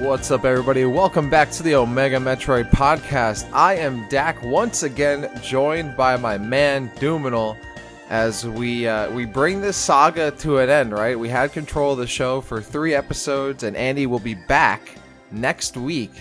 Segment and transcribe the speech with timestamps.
[0.00, 0.86] What's up, everybody?
[0.86, 3.46] Welcome back to the Omega Metroid podcast.
[3.52, 7.58] I am Dak, once again joined by my man Duminal,
[8.08, 10.92] as we uh, we bring this saga to an end.
[10.92, 14.96] Right, we had control of the show for three episodes, and Andy will be back
[15.32, 16.12] next week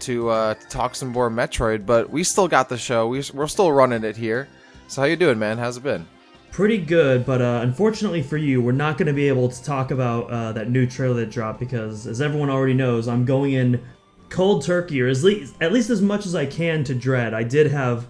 [0.00, 1.86] to, uh, talk some more Metroid.
[1.86, 3.06] But we still got the show.
[3.06, 4.48] We, we're still running it here.
[4.88, 5.56] So how you doing, man?
[5.56, 6.04] How's it been?
[6.50, 9.90] Pretty good, but uh, unfortunately for you, we're not going to be able to talk
[9.90, 13.82] about uh, that new trailer that dropped because, as everyone already knows, I'm going in
[14.28, 17.34] cold turkey, or at least at least as much as I can to Dread.
[17.34, 18.06] I did have.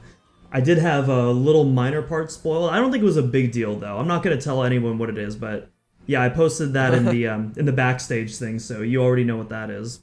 [0.50, 2.70] I did have a little minor part spoiled.
[2.70, 3.98] I don't think it was a big deal though.
[3.98, 5.70] I'm not gonna tell anyone what it is, but
[6.06, 9.36] yeah, I posted that in the um, in the backstage thing, so you already know
[9.36, 10.00] what that is.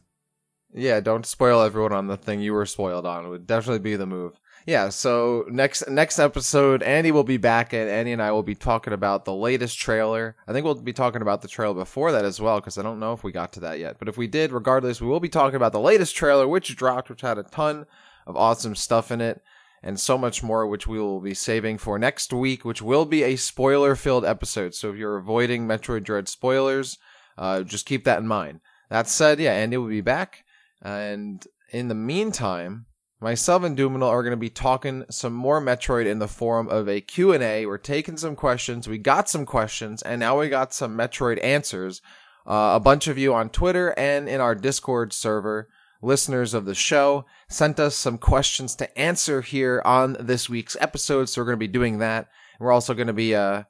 [0.71, 3.25] Yeah, don't spoil everyone on the thing you were spoiled on.
[3.25, 7.71] It would definitely be the move yeah, so next next episode, Andy will be back,
[7.71, 10.35] and Andy and I will be talking about the latest trailer.
[10.47, 12.99] I think we'll be talking about the trailer before that as well, because I don't
[12.99, 13.97] know if we got to that yet.
[13.99, 17.11] But if we did, regardless, we will be talking about the latest trailer, which dropped,
[17.11, 17.85] which had a ton
[18.25, 19.39] of awesome stuff in it,
[19.83, 23.21] and so much more, which we will be saving for next week, which will be
[23.21, 24.73] a spoiler-filled episode.
[24.73, 26.97] So if you're avoiding Metroid Dread spoilers,
[27.37, 28.61] uh, just keep that in mind.
[28.89, 30.43] That said, yeah, Andy will be back,
[30.81, 32.87] and in the meantime
[33.21, 36.89] Myself and Duminal are going to be talking some more Metroid in the form of
[36.89, 37.65] a Q&A.
[37.65, 38.89] We're taking some questions.
[38.89, 42.01] We got some questions, and now we got some Metroid answers.
[42.45, 45.69] Uh, a bunch of you on Twitter and in our Discord server,
[46.01, 51.29] listeners of the show, sent us some questions to answer here on this week's episode.
[51.29, 52.27] So we're going to be doing that.
[52.59, 53.63] We're also going to be, uh,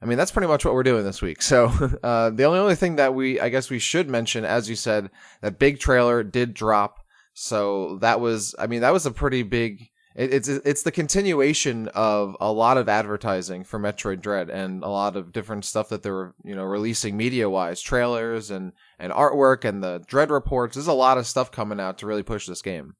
[0.00, 1.42] I mean, that's pretty much what we're doing this week.
[1.42, 1.66] So,
[2.04, 5.10] uh, the only, only thing that we, I guess we should mention, as you said,
[5.42, 7.03] that big trailer did drop
[7.34, 9.90] so that was, I mean, that was a pretty big.
[10.14, 14.88] It, it's it's the continuation of a lot of advertising for Metroid Dread and a
[14.88, 19.64] lot of different stuff that they're you know releasing media wise, trailers and and artwork
[19.64, 20.76] and the Dread reports.
[20.76, 22.94] There's a lot of stuff coming out to really push this game.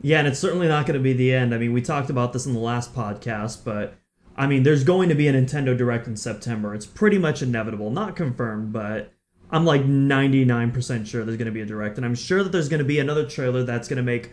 [0.00, 1.54] Yeah, and it's certainly not going to be the end.
[1.54, 3.94] I mean, we talked about this in the last podcast, but
[4.36, 6.74] I mean, there's going to be a Nintendo Direct in September.
[6.74, 9.12] It's pretty much inevitable, not confirmed, but
[9.50, 12.68] I'm like 99% sure there's going to be a direct, and I'm sure that there's
[12.68, 14.30] going to be another trailer that's going to make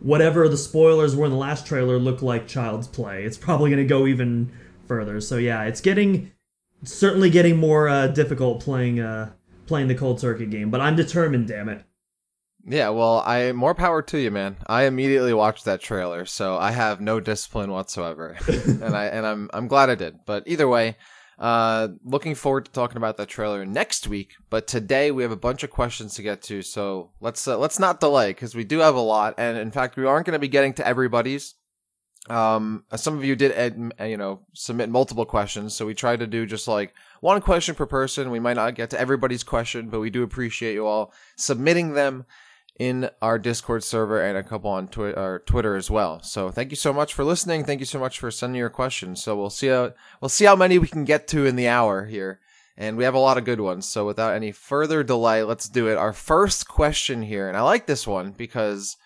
[0.00, 3.24] whatever the spoilers were in the last trailer look like child's play.
[3.24, 4.52] It's probably going to go even
[4.86, 5.20] further.
[5.20, 6.32] So yeah, it's getting
[6.82, 9.32] certainly getting more uh, difficult playing uh,
[9.66, 11.48] playing the cold turkey game, but I'm determined.
[11.48, 11.84] Damn it.
[12.66, 14.56] Yeah, well, I more power to you, man.
[14.66, 19.50] I immediately watched that trailer, so I have no discipline whatsoever, and I and I'm
[19.54, 20.18] I'm glad I did.
[20.26, 20.96] But either way,
[21.40, 24.34] uh, looking forward to talking about that trailer next week.
[24.50, 27.78] But today we have a bunch of questions to get to, so let's uh, let's
[27.78, 30.38] not delay because we do have a lot, and in fact we aren't going to
[30.38, 31.54] be getting to everybody's.
[32.28, 36.26] Um, some of you did, ed, you know, submit multiple questions, so we tried to
[36.26, 36.92] do just like
[37.22, 38.30] one question per person.
[38.30, 42.26] We might not get to everybody's question, but we do appreciate you all submitting them
[42.80, 46.22] in our Discord server and a couple on twi- Twitter as well.
[46.22, 47.62] So thank you so much for listening.
[47.62, 49.22] Thank you so much for sending your questions.
[49.22, 49.92] So we'll see how
[50.22, 52.40] we'll see how many we can get to in the hour here.
[52.78, 53.86] And we have a lot of good ones.
[53.86, 55.98] So without any further delay, let's do it.
[55.98, 58.96] Our first question here, and I like this one because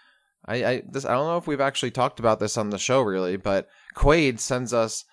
[0.44, 3.02] I, I this I don't know if we've actually talked about this on the show
[3.02, 5.04] really, but Quade sends us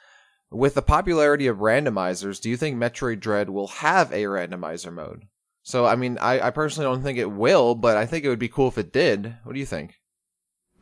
[0.51, 5.23] with the popularity of randomizers, do you think Metroid Dread will have a randomizer mode?
[5.63, 8.39] So, I mean, I, I personally don't think it will, but I think it would
[8.39, 9.35] be cool if it did.
[9.43, 10.01] What do you think?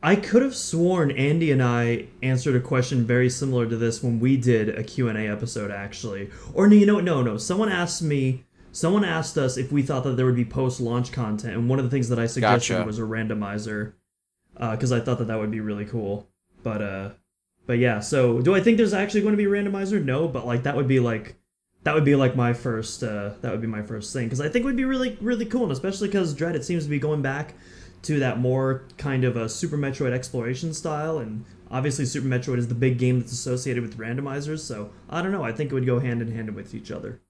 [0.02, 4.18] I could have sworn Andy and I answered a question very similar to this when
[4.18, 6.30] we did a Q&A episode actually.
[6.54, 7.36] Or no, you know no, no.
[7.36, 11.54] Someone asked me someone asked us if we thought that there would be post-launch content
[11.54, 12.86] and one of the things that I suggested gotcha.
[12.86, 13.94] was a randomizer
[14.54, 16.28] because uh, I thought that that would be really cool.
[16.62, 17.10] But uh
[17.66, 20.02] but yeah, so do I think there's actually going to be a randomizer?
[20.02, 21.36] No, but like that would be like
[21.84, 24.48] that would be like my first uh, that would be my first thing because I
[24.48, 26.98] think it would be really really cool and especially because Dread it seems to be
[26.98, 27.54] going back
[28.02, 32.68] to that more kind of a Super Metroid exploration style and obviously Super Metroid is
[32.68, 35.86] the big game that's associated with randomizers so I don't know I think it would
[35.86, 37.20] go hand in hand with each other.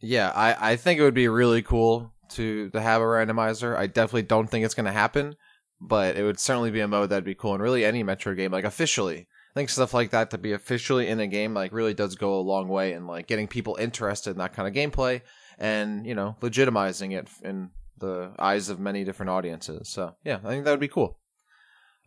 [0.00, 3.76] Yeah, I I think it would be really cool to to have a randomizer.
[3.76, 5.36] I definitely don't think it's going to happen,
[5.80, 8.52] but it would certainly be a mode that'd be cool and really any Metroid game
[8.52, 11.94] like officially I think stuff like that to be officially in a game like really
[11.94, 15.20] does go a long way in like getting people interested in that kind of gameplay
[15.58, 19.88] and you know legitimizing it in the eyes of many different audiences.
[19.88, 21.20] So yeah, I think that would be cool.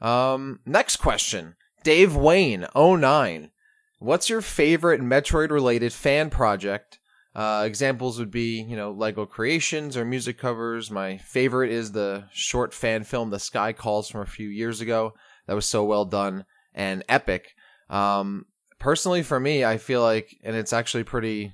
[0.01, 3.51] Um, next question, Dave Wayne 09.
[3.99, 6.99] What's your favorite Metroid related fan project?
[7.33, 10.91] Uh, examples would be, you know, Lego creations or music covers.
[10.91, 15.13] My favorite is the short fan film The Sky Calls from a few years ago.
[15.47, 16.45] That was so well done
[16.77, 17.56] and epic.
[17.89, 18.45] Um,
[18.79, 21.51] personally, for me, I feel like, and it's actually pretty,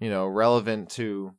[0.00, 1.32] you know, relevant to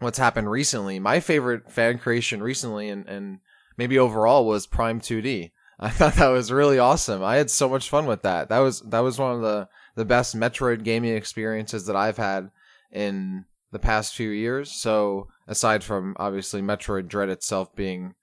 [0.00, 0.98] what's happened recently.
[0.98, 3.38] My favorite fan creation recently and, and
[3.78, 5.52] maybe overall was Prime 2D.
[5.78, 7.22] I thought that was really awesome.
[7.22, 8.48] I had so much fun with that.
[8.48, 12.50] That was that was one of the the best Metroid gaming experiences that I've had
[12.90, 14.72] in the past few years.
[14.72, 18.14] So aside from obviously Metroid Dread itself being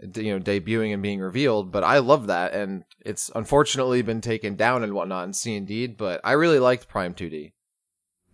[0.00, 4.56] you know debuting and being revealed, but I love that, and it's unfortunately been taken
[4.56, 5.96] down and whatnot in C Indeed.
[5.96, 7.52] But I really liked Prime 2D.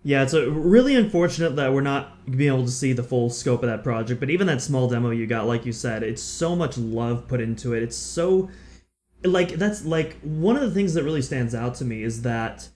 [0.02, 3.68] Yeah, it's really unfortunate that we're not being able to see the full scope of
[3.68, 4.18] that project.
[4.18, 7.40] But even that small demo you got, like you said, it's so much love put
[7.40, 7.82] into it.
[7.82, 8.48] It's so
[9.22, 12.68] like that's like one of the things that really stands out to me is that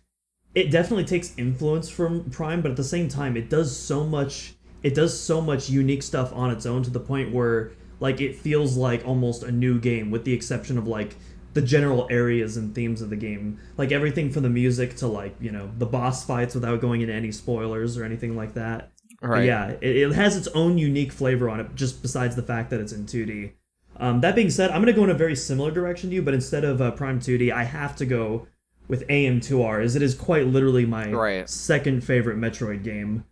[0.55, 4.55] it definitely takes influence from Prime, but at the same time, it does so much.
[4.83, 7.73] It does so much unique stuff on its own to the point where
[8.05, 11.17] like it feels like almost a new game, with the exception of like
[11.55, 13.59] the general areas and themes of the game.
[13.79, 17.15] Like everything from the music to like, you know, the boss fights without going into
[17.15, 18.91] any spoilers or anything like that.
[19.23, 19.39] Right.
[19.39, 22.69] But yeah, it, it, has its own unique flavor on it, just besides the fact
[22.69, 23.53] that it's in 2D.
[23.97, 26.21] Um, that being said, I'm going to go in a very similar direction to you,
[26.21, 28.49] but instead of uh, Prime 2D, I have to go
[28.87, 31.49] with AM2R, as it is quite literally my right.
[31.49, 33.25] second favorite Metroid game,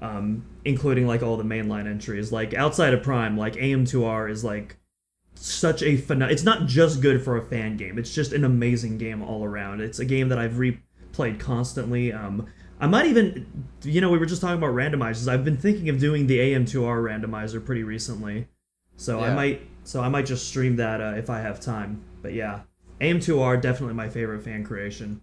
[0.00, 2.32] um, including like all the mainline entries.
[2.32, 4.76] Like outside of Prime, like AM2R is like
[5.34, 8.98] such a phen- It's not just good for a fan game; it's just an amazing
[8.98, 9.80] game all around.
[9.80, 12.12] It's a game that I've replayed constantly.
[12.12, 12.46] Um,
[12.80, 13.46] I might even,
[13.82, 15.28] you know, we were just talking about randomizers.
[15.28, 18.48] I've been thinking of doing the AM2R randomizer pretty recently,
[18.96, 19.26] so yeah.
[19.26, 22.02] I might, so I might just stream that uh, if I have time.
[22.22, 22.60] But yeah,
[23.00, 25.20] AM2R definitely my favorite fan creation.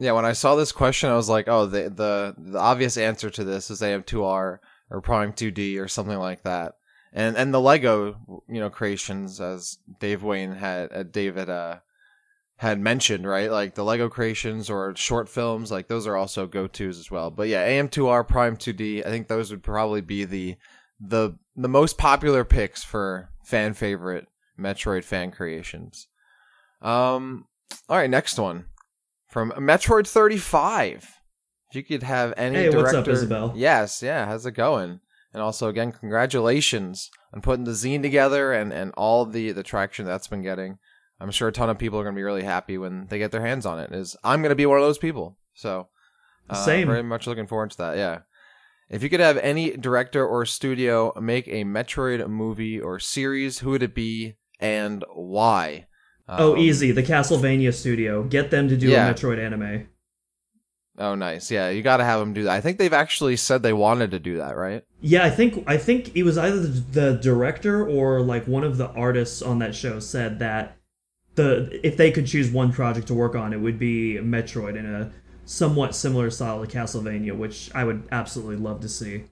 [0.00, 3.30] Yeah, when I saw this question, I was like, oh, the the the obvious answer
[3.30, 4.58] to this is AM2R
[4.90, 6.74] or Prime 2D or something like that
[7.12, 11.78] and and the Lego you know creations as Dave Wayne had uh, David uh
[12.56, 16.66] had mentioned right like the Lego creations or short films like those are also go
[16.66, 17.30] tos as well.
[17.30, 20.56] But yeah, AM2R Prime 2D I think those would probably be the
[21.00, 26.06] the the most popular picks for fan favorite Metroid fan creations.
[26.82, 27.46] Um,
[27.88, 28.66] all right, next one
[29.30, 31.16] from Metroid 35.
[31.70, 33.52] If you could have any hey, director, what's up, Isabel?
[33.54, 35.00] Yes, yeah, how's it going?
[35.32, 40.04] And also, again, congratulations on putting the zine together and, and all the, the traction
[40.04, 40.78] that's been getting.
[41.20, 43.30] I'm sure a ton of people are going to be really happy when they get
[43.30, 43.92] their hands on it.
[43.92, 45.38] Is I'm going to be one of those people.
[45.54, 45.88] So,
[46.48, 46.88] uh, same.
[46.88, 47.96] Very much looking forward to that.
[47.96, 48.20] Yeah.
[48.88, 53.70] If you could have any director or studio make a Metroid movie or series, who
[53.70, 55.86] would it be and why?
[56.30, 56.92] Oh, um, oh, easy.
[56.92, 58.22] The Castlevania studio.
[58.22, 59.08] Get them to do yeah.
[59.08, 59.88] a Metroid anime.
[60.96, 61.50] Oh, nice.
[61.50, 62.52] Yeah, you got to have them do that.
[62.52, 64.84] I think they've actually said they wanted to do that, right?
[65.00, 68.90] Yeah, I think I think it was either the director or like one of the
[68.90, 70.76] artists on that show said that
[71.36, 74.86] the if they could choose one project to work on, it would be Metroid in
[74.86, 75.10] a
[75.46, 79.24] somewhat similar style to Castlevania, which I would absolutely love to see.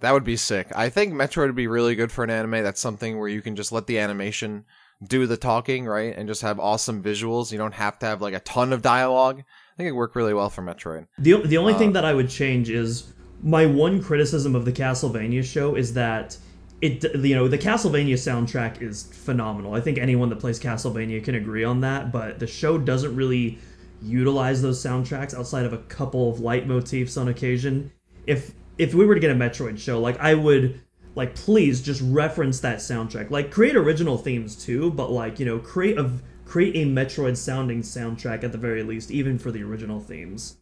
[0.00, 0.68] That would be sick.
[0.76, 2.62] I think Metroid would be really good for an anime.
[2.62, 4.64] That's something where you can just let the animation
[5.02, 6.16] do the talking, right?
[6.16, 7.52] And just have awesome visuals.
[7.52, 9.44] You don't have to have like a ton of dialogue
[9.78, 11.06] I think it worked really well for Metroid.
[11.18, 13.12] The the only uh, thing that I would change is
[13.44, 16.36] my one criticism of the Castlevania show is that
[16.82, 19.74] it you know the Castlevania soundtrack is phenomenal.
[19.74, 23.58] I think anyone that plays Castlevania can agree on that, but the show doesn't really
[24.02, 27.92] utilize those soundtracks outside of a couple of leitmotifs on occasion.
[28.26, 30.80] If if we were to get a Metroid show, like I would
[31.18, 33.30] like please just reference that soundtrack.
[33.30, 36.10] Like create original themes too, but like, you know, create a
[36.46, 40.58] create a Metroid sounding soundtrack at the very least, even for the original themes.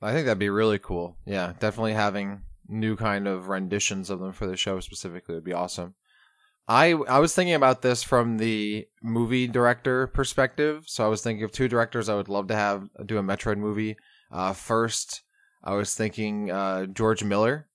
[0.00, 1.16] I think that'd be really cool.
[1.26, 5.52] Yeah, definitely having new kind of renditions of them for the show specifically would be
[5.52, 5.94] awesome.
[6.68, 10.84] I I was thinking about this from the movie director perspective.
[10.86, 13.58] So I was thinking of two directors I would love to have do a Metroid
[13.58, 13.96] movie.
[14.30, 15.22] Uh, first,
[15.64, 17.66] I was thinking uh, George Miller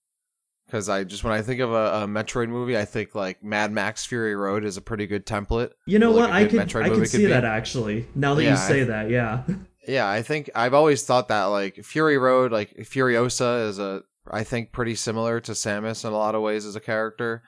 [0.68, 3.72] because I just when I think of a, a, Metroid movie, I think like Mad
[3.72, 5.72] Max Fury Road is a pretty good template.
[5.86, 6.30] You know what?
[6.30, 8.06] Like I could Metroid I could see that actually.
[8.14, 9.44] Now that yeah, you say I, that, yeah.
[9.88, 14.44] Yeah, I think I've always thought that like Fury Road, like Furiosa, is a I
[14.44, 17.42] think pretty similar to Samus in a lot of ways as a character.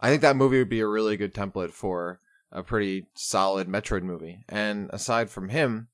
[0.00, 2.18] I think that movie would be a really good template for
[2.50, 4.44] a pretty solid Metroid movie.
[4.48, 5.86] And aside from him,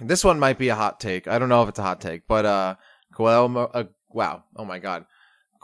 [0.00, 1.28] this one might be a hot take.
[1.28, 2.74] I don't know if it's a hot take, but uh,
[3.16, 5.06] Guillermo, uh wow, oh my god,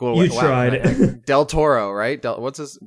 [0.01, 1.25] you wow, tried.
[1.25, 2.21] Del Toro, right?
[2.21, 2.79] Del, what's his?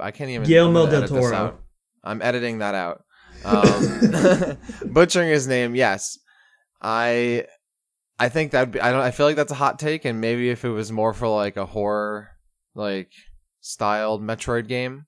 [0.00, 0.46] I can't even.
[0.46, 1.58] Guillermo del Toro.
[2.02, 3.04] I'm editing that out.
[3.42, 4.58] Um,
[4.92, 6.18] butchering his name, yes.
[6.82, 7.46] I,
[8.18, 9.00] I think that I don't.
[9.00, 11.56] I feel like that's a hot take, and maybe if it was more for like
[11.56, 12.28] a horror,
[12.74, 13.10] like
[13.62, 15.06] styled Metroid game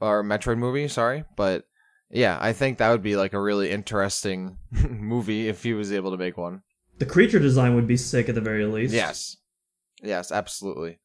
[0.00, 1.64] or Metroid movie, sorry, but
[2.10, 6.10] yeah, I think that would be like a really interesting movie if he was able
[6.12, 6.62] to make one.
[6.98, 8.94] The creature design would be sick at the very least.
[8.94, 9.36] Yes,
[10.02, 10.98] Yes, absolutely.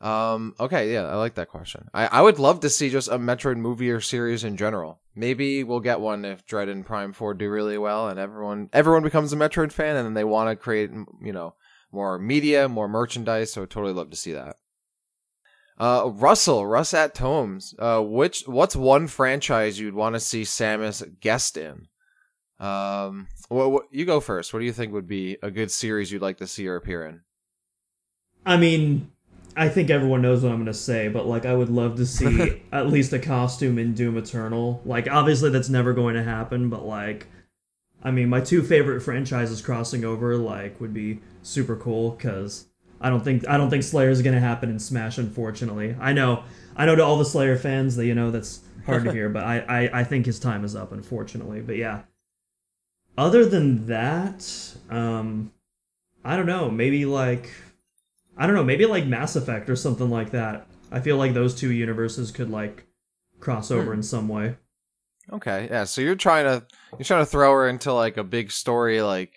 [0.00, 1.88] Um, okay, yeah, I like that question.
[1.94, 5.00] I, I would love to see just a Metroid movie or series in general.
[5.14, 9.02] Maybe we'll get one if Dread and Prime Four do really well, and everyone everyone
[9.02, 10.90] becomes a Metroid fan, and then they want to create
[11.22, 11.54] you know
[11.92, 13.52] more media, more merchandise.
[13.52, 14.56] So I'd totally love to see that.
[15.78, 17.74] Uh, Russell, Russ at Tomes.
[17.78, 21.88] Uh, which what's one franchise you'd want to see Samus guest in?
[22.60, 24.52] Um, what, what, you go first.
[24.52, 27.06] What do you think would be a good series you'd like to see her appear
[27.06, 27.22] in?
[28.46, 29.10] I mean,
[29.56, 32.62] I think everyone knows what I'm gonna say, but like I would love to see
[32.72, 34.82] at least a costume in Doom Eternal.
[34.84, 37.28] Like obviously that's never going to happen, but like
[38.02, 42.66] I mean my two favorite franchises crossing over like would be super cool cuz
[43.00, 45.96] I don't think I don't think Slayer is gonna happen in Smash unfortunately.
[46.00, 46.42] I know
[46.76, 49.44] I know to all the Slayer fans that you know that's hard to hear, but
[49.44, 51.60] I, I I think his time is up unfortunately.
[51.60, 52.02] But yeah.
[53.16, 55.52] Other than that, um
[56.24, 57.50] I don't know, maybe like
[58.36, 60.66] I don't know, maybe like Mass Effect or something like that.
[60.90, 62.84] I feel like those two universes could like
[63.40, 63.98] cross over Hmm.
[63.98, 64.56] in some way.
[65.32, 65.84] Okay, yeah.
[65.84, 66.66] So you're trying to
[66.98, 69.32] you're trying to throw her into like a big story like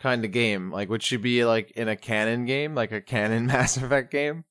[0.00, 0.70] kind of game.
[0.72, 4.44] Like would she be like in a canon game, like a canon Mass Effect game?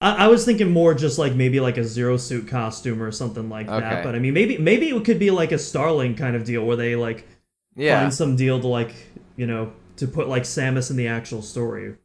[0.00, 3.48] I, I was thinking more just like maybe like a zero suit costume or something
[3.48, 3.80] like Okay.
[3.80, 4.04] that.
[4.04, 6.76] But I mean, maybe maybe it could be like a Starling kind of deal where
[6.76, 7.26] they like
[7.74, 8.00] Yeah.
[8.00, 8.94] find some deal to like
[9.36, 11.96] you know to put like Samus in the actual story.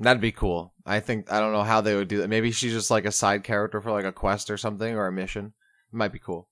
[0.00, 0.74] That'd be cool.
[0.84, 2.28] I think I don't know how they would do that.
[2.28, 5.12] Maybe she's just like a side character for like a quest or something or a
[5.12, 5.52] mission.
[5.92, 6.48] It might be cool.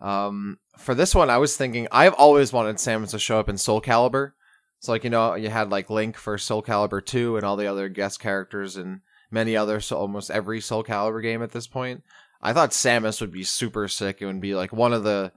[0.00, 3.58] Um, for this one, I was thinking I've always wanted Samus to show up in
[3.58, 4.32] Soul Calibur.
[4.78, 7.66] So like you know you had like Link for Soul Calibur two and all the
[7.66, 9.00] other guest characters and
[9.30, 12.02] many other so almost every Soul Calibur game at this point.
[12.40, 14.18] I thought Samus would be super sick.
[14.20, 15.32] It would be like one of the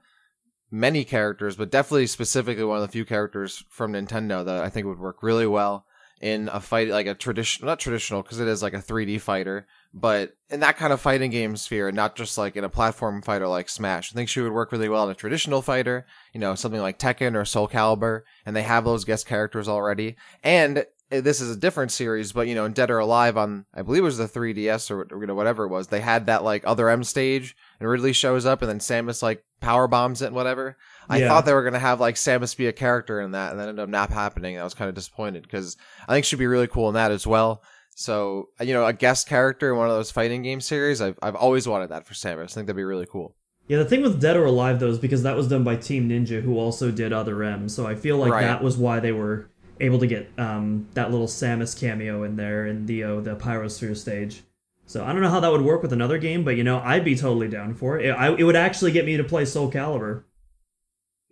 [0.70, 4.86] many characters, but definitely specifically one of the few characters from Nintendo that I think
[4.86, 5.84] would work really well
[6.20, 9.66] in a fight like a traditional not traditional because it is like a 3D fighter
[9.92, 13.48] but in that kind of fighting game sphere not just like in a platform fighter
[13.48, 14.12] like Smash.
[14.12, 16.98] I think she would work really well in a traditional fighter you know something like
[16.98, 20.16] Tekken or Soul Calibur and they have those guest characters already.
[20.42, 23.64] And uh, this is a different series but you know in Dead or Alive on
[23.74, 26.44] I believe it was the 3DS or you know whatever it was they had that
[26.44, 30.26] like Other M stage and Ridley shows up and then Samus like power bombs it
[30.26, 30.76] and whatever
[31.08, 31.28] I Yeah.
[31.28, 33.82] thought they were gonna have like Samus be a character in that, and that ended
[33.82, 34.58] up not happening.
[34.58, 35.76] I was kind of disappointed because
[36.08, 37.62] I think she'd be really cool in that as well.
[37.96, 41.34] So you know, a guest character in one of those fighting game series, I've I've
[41.34, 42.42] always wanted that for Samus.
[42.42, 43.34] I think that'd be really cool.
[43.68, 46.08] Yeah, the thing with Dead or Alive though is because that was done by Team
[46.08, 47.68] Ninja, who also did Other M.
[47.68, 48.42] So I feel like Right.
[48.42, 49.48] that was why they were
[49.80, 53.96] able to get um, that little Samus cameo in there in the uh, the Pyrosphere
[53.96, 54.42] stage.
[54.86, 57.04] So I don't know how that would work with another game, but you know I'd
[57.04, 58.06] be totally down for it.
[58.06, 60.24] It, I, it would actually get me to play Soul Calibur.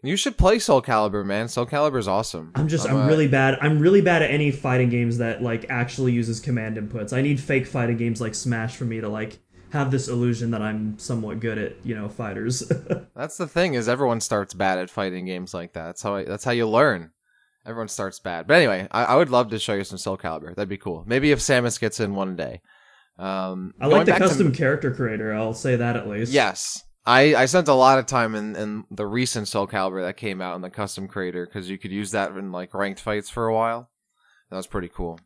[0.02, 1.48] You should play Soul Calibur, man.
[1.48, 2.52] Soul Calibur is awesome.
[2.54, 3.58] I'm just I'm, uh, really bad.
[3.60, 7.12] I'm really bad at any fighting games that like actually uses command inputs.
[7.12, 9.40] I need fake fighting games like Smash for me to like
[9.70, 12.60] have this illusion that I'm somewhat good at you know fighters.
[13.16, 15.86] That's the thing is everyone starts bad at fighting games like that.
[15.86, 17.10] That's how I, that's how you learn.
[17.66, 18.46] Everyone starts bad.
[18.46, 20.54] But anyway, I, I would love to show you some Soul Calibur.
[20.54, 21.04] That'd be cool.
[21.06, 22.62] Maybe if Samus gets in one day.
[23.18, 25.34] Um, I like the back to- custom character creator.
[25.34, 26.32] I'll say that at least.
[26.32, 26.84] Yes.
[27.08, 30.42] I, I spent a lot of time in, in the recent Soul Calibur that came
[30.42, 33.46] out in the custom creator because you could use that in like ranked fights for
[33.46, 33.88] a while.
[34.50, 35.18] That was pretty cool.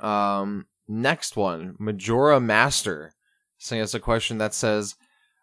[0.00, 3.12] Um, next one, Majora Master,
[3.58, 4.94] sending us a question that says,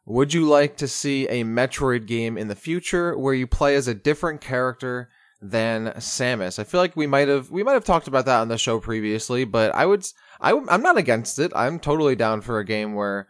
[0.08, 3.88] "Would you like to see a Metroid game in the future where you play as
[3.88, 8.08] a different character than Samus?" I feel like we might have we might have talked
[8.08, 10.08] about that on the show previously, but I would
[10.42, 11.52] I, I'm not against it.
[11.56, 13.28] I'm totally down for a game where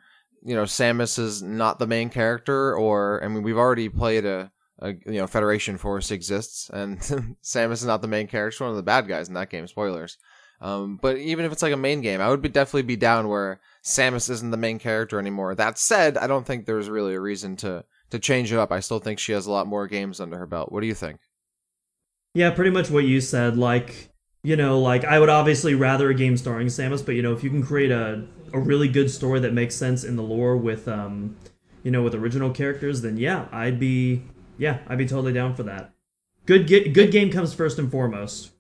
[0.48, 4.50] you know Samus is not the main character, or I mean we've already played a,
[4.80, 7.00] a you know Federation Force exists, and
[7.44, 9.68] Samus is not the main character, one of the bad guys in that game.
[9.68, 10.18] Spoilers.
[10.60, 13.28] Um, but even if it's like a main game, I would be definitely be down
[13.28, 15.54] where Samus isn't the main character anymore.
[15.54, 18.72] That said, I don't think there's really a reason to to change it up.
[18.72, 20.72] I still think she has a lot more games under her belt.
[20.72, 21.20] What do you think?
[22.34, 23.58] Yeah, pretty much what you said.
[23.58, 24.12] Like,
[24.48, 27.44] you know, like I would obviously rather a game starring Samus, but you know, if
[27.44, 28.24] you can create a
[28.54, 31.36] a really good story that makes sense in the lore with um,
[31.84, 34.24] you know, with original characters, then yeah, I'd be
[34.58, 35.92] yeah, I'd be totally down for that.
[36.46, 38.52] Good get good game comes first and foremost.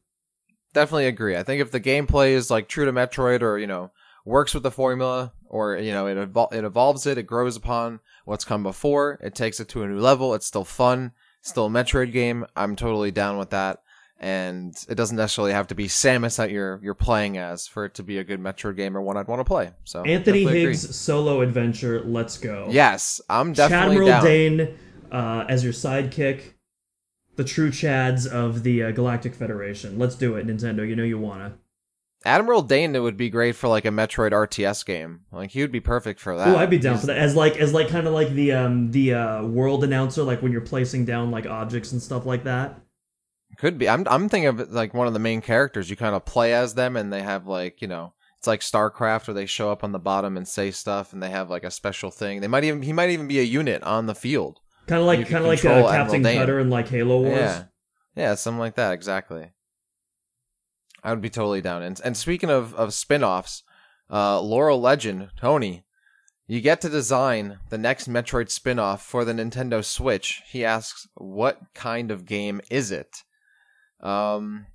[0.73, 1.37] definitely agree.
[1.37, 3.91] I think if the gameplay is like true to Metroid or, you know,
[4.25, 7.99] works with the formula or, you know, it, evol- it evolves it, it grows upon
[8.25, 11.69] what's come before, it takes it to a new level, it's still fun, still a
[11.69, 13.79] Metroid game, I'm totally down with that.
[14.19, 17.93] And it doesn't necessarily have to be Samus that you're you're playing as for it
[17.95, 19.71] to be a good Metroid game or one I'd want to play.
[19.83, 20.71] So Anthony definitely agree.
[20.71, 22.67] Higgs solo adventure, let's go.
[22.71, 24.07] Yes, I'm definitely down.
[24.07, 24.77] Admiral Dane
[25.11, 26.53] uh, as your sidekick.
[27.35, 29.99] the true chads of the uh, Galactic Federation.
[29.99, 30.87] Let's do it, Nintendo.
[30.87, 31.53] You know you wanna.
[32.25, 35.21] Admiral Dane would be great for like a Metroid RTS game.
[35.31, 36.47] Like he would be perfect for that.
[36.47, 37.17] Oh, I'd be down for that.
[37.17, 40.51] As like as like kind of like the um the uh, world announcer, like when
[40.51, 42.81] you're placing down like objects and stuff like that.
[43.57, 43.89] Could be.
[43.89, 45.89] I'm I'm thinking of it like one of the main characters.
[45.89, 49.27] You kind of play as them, and they have like you know it's like StarCraft
[49.27, 51.71] where they show up on the bottom and say stuff, and they have like a
[51.71, 52.39] special thing.
[52.39, 54.59] They might even he might even be a unit on the field.
[54.85, 57.35] Kind of like kind of like uh, Captain Cutter in like Halo Wars.
[57.35, 57.63] Yeah,
[58.15, 58.93] yeah, something like that.
[58.93, 59.51] Exactly.
[61.03, 61.81] I would be totally down.
[61.81, 63.63] And and speaking of of spin-offs,
[64.11, 65.83] uh, Laurel Legend, Tony,
[66.45, 70.43] you get to design the next Metroid spin-off for the Nintendo Switch.
[70.47, 73.23] He asks, "What kind of game is it?"
[74.01, 74.67] Um,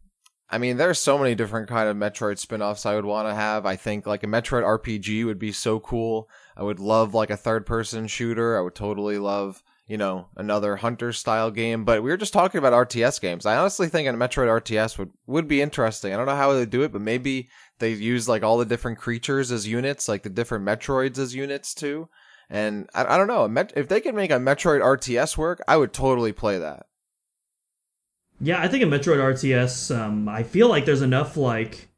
[0.50, 3.64] I mean, there's so many different kind of Metroid spin-offs I would want to have.
[3.64, 6.28] I think like a Metroid RPG would be so cool.
[6.56, 8.58] I would love like a third-person shooter.
[8.58, 9.62] I would totally love
[9.92, 11.84] you know, another hunter style game.
[11.84, 13.44] But we were just talking about RTS games.
[13.44, 16.12] I honestly think a Metroid RTS would, would be interesting.
[16.12, 18.98] I don't know how they do it, but maybe they use like all the different
[18.98, 22.08] creatures as units, like the different Metroids as units too.
[22.48, 23.66] And I, I don't know.
[23.76, 26.86] If they could make a Metroid RTS work, I would totally play that.
[28.44, 31.88] Yeah, I think a Metroid RTS, um, I feel like there's enough like,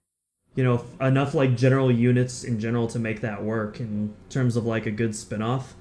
[0.55, 4.67] you know, enough like general units in general to make that work in terms of
[4.67, 5.75] like a good spin-off.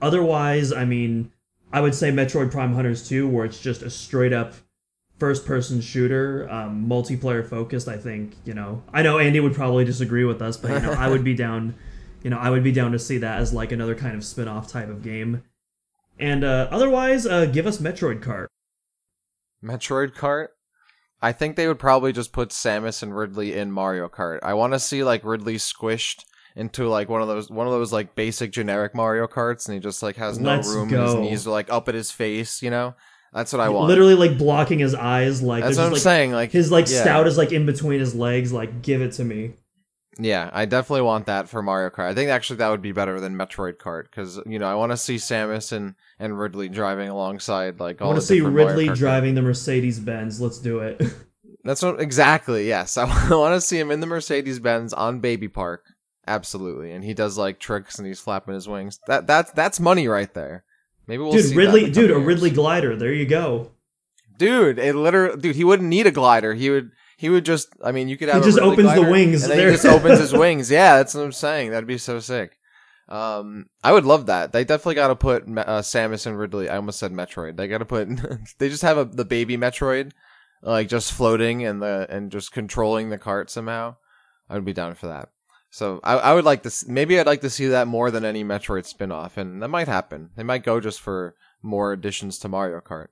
[0.00, 1.30] Otherwise, I mean,
[1.70, 4.54] I would say Metroid Prime Hunters 2, where it's just a straight up
[5.18, 7.86] first person shooter, um, multiplayer focused.
[7.86, 8.82] I think you know.
[8.92, 11.74] I know Andy would probably disagree with us, but you know, I would be down.
[12.22, 14.48] You know, I would be down to see that as like another kind of spin
[14.48, 15.42] off type of game.
[16.18, 18.46] And uh, otherwise, uh, give us Metroid Kart.
[19.62, 20.48] Metroid Kart.
[21.22, 24.38] I think they would probably just put Samus and Ridley in Mario Kart.
[24.42, 26.24] I want to see like Ridley squished
[26.56, 29.80] into like one of those one of those like basic generic Mario Karts, and he
[29.80, 30.88] just like has no Let's room.
[30.88, 31.04] Go.
[31.04, 32.62] His knees are like up at his face.
[32.62, 32.94] You know,
[33.32, 33.88] that's what I want.
[33.88, 35.42] Literally like blocking his eyes.
[35.42, 36.32] Like that's what I'm like, saying.
[36.32, 37.02] Like his like yeah.
[37.02, 38.52] stout is like in between his legs.
[38.52, 39.54] Like give it to me.
[40.18, 42.06] Yeah, I definitely want that for Mario Kart.
[42.06, 44.92] I think actually that would be better than Metroid Kart because you know I want
[44.92, 48.08] to see Samus and and Ridley driving alongside like all.
[48.08, 50.40] I want to see Ridley driving the Mercedes Benz.
[50.40, 51.00] Let's do it.
[51.64, 52.66] That's what exactly.
[52.68, 55.84] Yes, I want to see him in the Mercedes Benz on Baby Park
[56.30, 59.00] Absolutely, and he does like tricks and he's flapping his wings.
[59.08, 60.64] That that's that's money right there.
[61.08, 61.48] Maybe we'll see.
[61.48, 62.26] dude Ridley, dude, a years.
[62.26, 62.94] Ridley glider.
[62.94, 63.72] There you go,
[64.38, 64.78] dude.
[64.78, 65.56] It literally, dude.
[65.56, 66.54] He wouldn't need a glider.
[66.54, 66.92] He would.
[67.20, 67.68] He would just.
[67.84, 68.42] I mean, you could have.
[68.42, 69.42] He just opens the wings.
[69.42, 70.70] And then he just opens his wings.
[70.70, 71.70] Yeah, that's what I'm saying.
[71.70, 72.56] That'd be so sick.
[73.10, 74.52] Um, I would love that.
[74.52, 76.70] They definitely got to put uh, Samus and Ridley.
[76.70, 77.58] I almost said Metroid.
[77.58, 78.08] They got to put.
[78.58, 80.12] they just have a, the baby Metroid,
[80.62, 83.96] like just floating and the and just controlling the cart somehow.
[84.48, 85.28] I would be down for that.
[85.68, 88.42] So I, I would like to maybe I'd like to see that more than any
[88.44, 90.30] Metroid spin-off and that might happen.
[90.36, 93.08] They might go just for more additions to Mario Kart.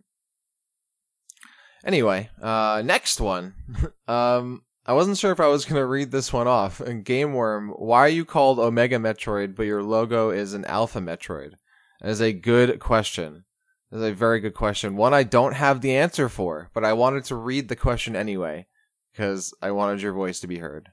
[1.85, 3.55] Anyway, uh next one.
[4.09, 6.81] um I wasn't sure if I was going to read this one off.
[7.05, 11.55] Game Worm, why are you called Omega Metroid but your logo is an Alpha Metroid?
[12.01, 13.45] That is a good question.
[13.91, 14.97] That is a very good question.
[14.97, 18.67] One I don't have the answer for, but I wanted to read the question anyway
[19.13, 20.91] because I wanted your voice to be heard.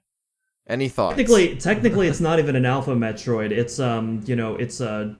[0.67, 1.15] Any thoughts?
[1.15, 3.51] Technically, technically, it's not even an Alpha Metroid.
[3.51, 5.15] It's um, you know, it's a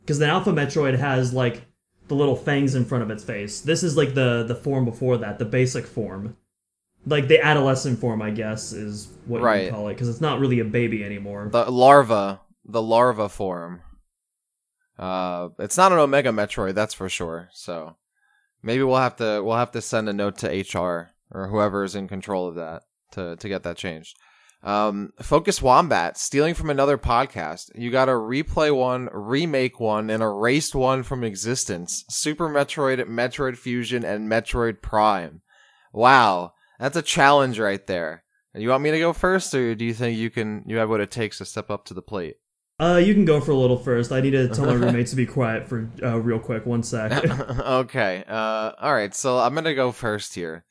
[0.00, 1.64] because the Alpha Metroid has like
[2.10, 3.60] the little fangs in front of its face.
[3.60, 6.36] This is like the the form before that, the basic form,
[7.06, 9.66] like the adolescent form, I guess, is what right.
[9.66, 11.48] you call it, because it's not really a baby anymore.
[11.50, 13.82] The larva, the larva form.
[14.98, 17.48] Uh, it's not an Omega Metroid, that's for sure.
[17.52, 17.96] So
[18.60, 21.94] maybe we'll have to we'll have to send a note to HR or whoever is
[21.94, 24.16] in control of that to to get that changed.
[24.62, 27.70] Um, Focus Wombat, stealing from another podcast.
[27.74, 32.04] You got to replay one, remake one, and erased one from existence.
[32.10, 35.40] Super Metroid, Metroid Fusion, and Metroid Prime.
[35.92, 38.24] Wow, that's a challenge right there.
[38.54, 40.64] You want me to go first, or do you think you can?
[40.66, 42.36] You have what it takes to step up to the plate.
[42.80, 44.10] Uh, you can go for a little first.
[44.10, 46.66] I need to tell my roommates to be quiet for uh, real quick.
[46.66, 47.12] One sec.
[47.60, 48.24] okay.
[48.26, 49.14] Uh, all right.
[49.14, 50.64] So I'm gonna go first here.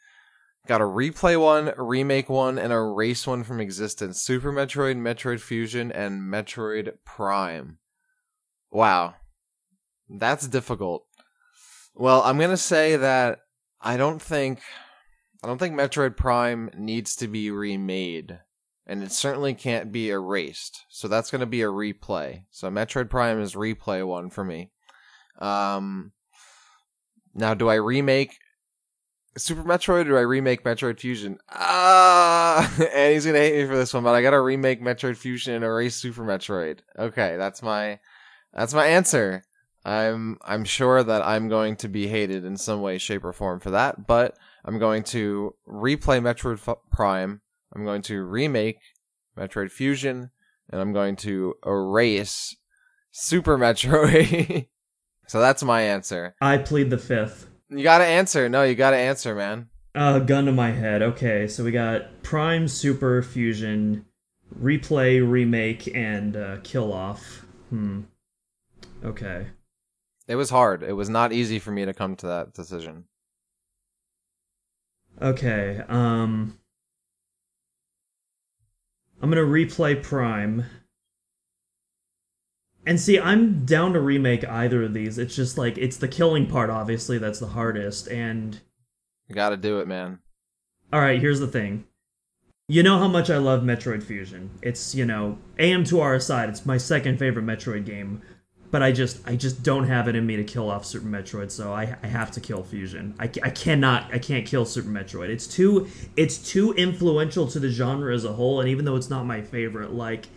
[0.69, 4.21] Got a replay one, remake one, and a race one from existence.
[4.21, 7.79] Super Metroid, Metroid Fusion, and Metroid Prime.
[8.69, 9.15] Wow.
[10.07, 11.07] That's difficult.
[11.95, 13.39] Well, I'm gonna say that
[13.81, 14.61] I don't think
[15.43, 18.37] I don't think Metroid Prime needs to be remade.
[18.85, 20.85] And it certainly can't be erased.
[20.89, 22.43] So that's gonna be a replay.
[22.51, 24.69] So Metroid Prime is replay one for me.
[25.39, 26.11] Um
[27.33, 28.37] now do I remake
[29.39, 31.37] Super Metroid or do I remake Metroid Fusion?
[31.49, 35.55] Ah, and he's gonna hate me for this one, but I gotta remake Metroid Fusion
[35.55, 36.79] and erase Super Metroid.
[36.97, 37.99] Okay, that's my
[38.53, 39.43] that's my answer.
[39.85, 43.59] I'm I'm sure that I'm going to be hated in some way, shape, or form
[43.59, 47.41] for that, but I'm going to replay Metroid F- Prime.
[47.73, 48.79] I'm going to remake
[49.37, 50.31] Metroid Fusion,
[50.69, 52.55] and I'm going to erase
[53.11, 54.67] Super Metroid.
[55.27, 56.35] so that's my answer.
[56.41, 57.47] I plead the fifth.
[57.69, 58.49] You gotta answer.
[58.49, 59.69] No, you gotta answer, man.
[59.93, 61.01] Uh, gun to my head.
[61.01, 64.05] Okay, so we got Prime, Super, Fusion,
[64.59, 67.45] Replay, Remake, and uh, Kill Off.
[67.69, 68.01] Hmm.
[69.03, 69.47] Okay.
[70.27, 70.83] It was hard.
[70.83, 73.05] It was not easy for me to come to that decision.
[75.21, 76.57] Okay, um.
[79.21, 80.65] I'm gonna replay Prime.
[82.85, 85.17] And see, I'm down to remake either of these.
[85.17, 88.07] It's just like, it's the killing part, obviously, that's the hardest.
[88.07, 88.59] And.
[89.27, 90.19] You gotta do it, man.
[90.93, 91.85] Alright, here's the thing.
[92.67, 94.51] You know how much I love Metroid Fusion.
[94.61, 98.21] It's, you know, AM2R aside, it's my second favorite Metroid game.
[98.71, 101.49] But I just, I just don't have it in me to kill off Super Metroid,
[101.49, 103.15] so I, I have to kill Fusion.
[103.19, 105.29] I, I cannot, I can't kill Super Metroid.
[105.29, 109.09] It's too, it's too influential to the genre as a whole, and even though it's
[109.09, 110.27] not my favorite, like,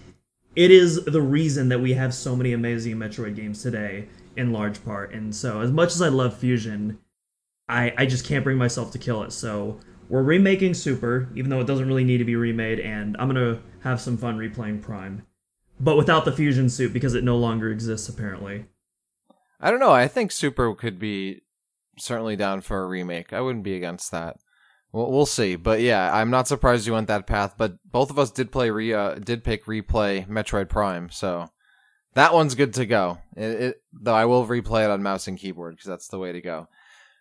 [0.54, 4.84] it is the reason that we have so many amazing Metroid games today, in large
[4.84, 5.12] part.
[5.12, 6.98] And so, as much as I love Fusion,
[7.68, 9.32] I, I just can't bring myself to kill it.
[9.32, 13.28] So we're remaking Super, even though it doesn't really need to be remade, and I'm
[13.28, 15.22] gonna have some fun replaying Prime,
[15.80, 18.66] but without the fusion suit because it no longer exists apparently.
[19.60, 19.92] I don't know.
[19.92, 21.42] I think Super could be
[21.98, 23.32] certainly down for a remake.
[23.32, 24.36] I wouldn't be against that.
[24.92, 25.56] We'll, we'll see.
[25.56, 27.54] But yeah, I'm not surprised you went that path.
[27.56, 31.48] But both of us did play re uh, did pick replay Metroid Prime, so
[32.14, 33.18] that one's good to go.
[33.36, 36.32] It, it, though I will replay it on mouse and keyboard because that's the way
[36.32, 36.68] to go.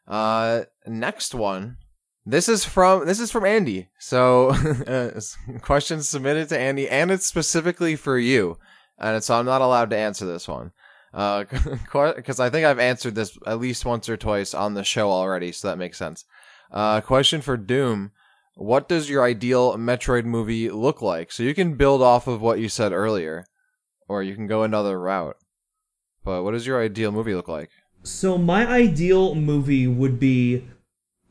[0.08, 1.78] Uh, next one.
[2.24, 3.90] This is from this is from Andy.
[3.98, 4.50] So,
[4.88, 5.20] uh,
[5.62, 8.60] questions submitted to Andy, and it's specifically for you,
[9.00, 10.72] and so I'm not allowed to answer this one,
[11.12, 15.10] because uh, I think I've answered this at least once or twice on the show
[15.10, 16.26] already, so that makes sense.
[16.72, 18.12] Uh, question for Doom:
[18.56, 21.32] What does your ideal Metroid movie look like?
[21.32, 23.46] So you can build off of what you said earlier,
[24.08, 25.36] or you can go another route.
[26.24, 27.70] But what does your ideal movie look like?
[28.04, 30.66] So my ideal movie would be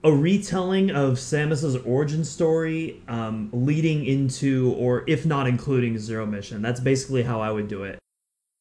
[0.02, 6.62] a retelling of Samus's origin story, um, leading into, or if not including, Zero Mission.
[6.62, 7.98] That's basically how I would do it.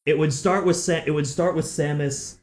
[0.06, 2.38] It would start with Sa- it would start with Samus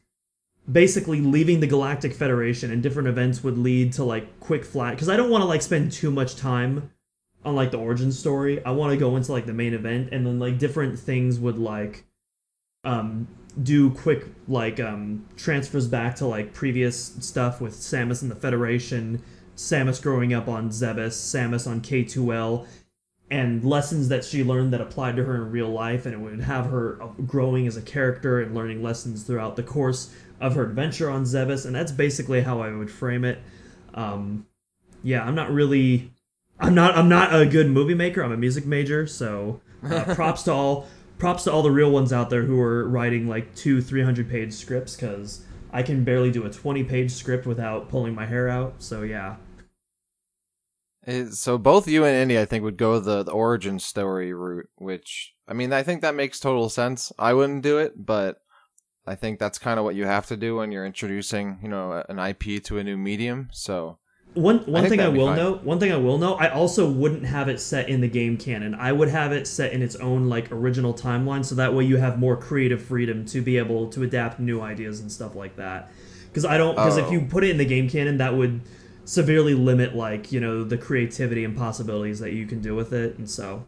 [0.70, 4.92] basically leaving the Galactic Federation, and different events would lead to like quick flat.
[4.92, 6.90] Because I don't want to like spend too much time
[7.44, 8.64] on like the origin story.
[8.64, 11.58] I want to go into like the main event, and then like different things would
[11.58, 12.04] like
[12.84, 13.26] um
[13.60, 19.22] do quick like um transfers back to like previous stuff with Samus and the Federation,
[19.56, 22.66] Samus growing up on Zebes, Samus on K2L,
[23.30, 26.40] and lessons that she learned that applied to her in real life, and it would
[26.40, 31.10] have her growing as a character and learning lessons throughout the course of her adventure
[31.10, 33.38] on Zebes, and that's basically how I would frame it.
[33.94, 34.46] Um,
[35.02, 36.12] yeah, I'm not really,
[36.60, 38.22] I'm not, I'm not a good movie maker.
[38.22, 40.86] I'm a music major, so uh, props to all
[41.18, 44.28] props to all the real ones out there who are writing like two, three hundred
[44.30, 48.48] page scripts because I can barely do a twenty page script without pulling my hair
[48.48, 48.74] out.
[48.78, 49.36] So yeah.
[51.30, 55.32] So both you and Indy, I think, would go the, the origin story route, which
[55.48, 57.12] I mean, I think that makes total sense.
[57.18, 58.42] I wouldn't do it, but
[59.08, 62.04] I think that's kind of what you have to do when you're introducing, you know,
[62.08, 63.48] an IP to a new medium.
[63.52, 63.98] So
[64.34, 67.24] one one I thing I will note, one thing I will note, I also wouldn't
[67.24, 68.74] have it set in the game canon.
[68.74, 71.96] I would have it set in its own like original timeline, so that way you
[71.96, 75.90] have more creative freedom to be able to adapt new ideas and stuff like that.
[76.28, 77.04] Because I don't, because oh.
[77.06, 77.30] if you oh.
[77.30, 78.60] put it in the game canon, that would
[79.04, 83.16] severely limit like you know the creativity and possibilities that you can do with it,
[83.16, 83.66] and so.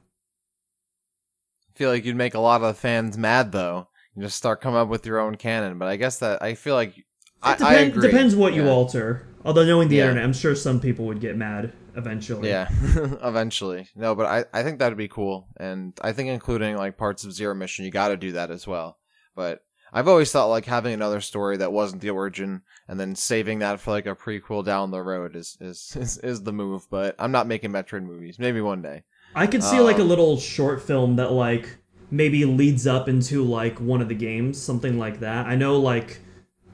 [1.68, 3.88] I feel like you'd make a lot of fans mad though.
[4.16, 6.74] You just start coming up with your own canon, but I guess that I feel
[6.74, 7.04] like
[7.42, 8.10] I, depend, I agree.
[8.10, 8.62] depends what yeah.
[8.62, 9.26] you alter.
[9.44, 10.02] Although knowing the yeah.
[10.02, 12.48] internet, I'm sure some people would get mad eventually.
[12.48, 12.68] Yeah,
[13.22, 13.88] eventually.
[13.94, 17.32] No, but I, I think that'd be cool, and I think including like parts of
[17.32, 18.98] Zero Mission, you got to do that as well.
[19.34, 23.60] But I've always thought like having another story that wasn't the origin and then saving
[23.60, 26.86] that for like a prequel down the road is is is, is the move.
[26.90, 28.38] But I'm not making Metroid movies.
[28.38, 29.04] Maybe one day.
[29.34, 31.78] I could see um, like a um, little short film that like
[32.10, 35.46] maybe leads up into like one of the games, something like that.
[35.46, 36.20] I know like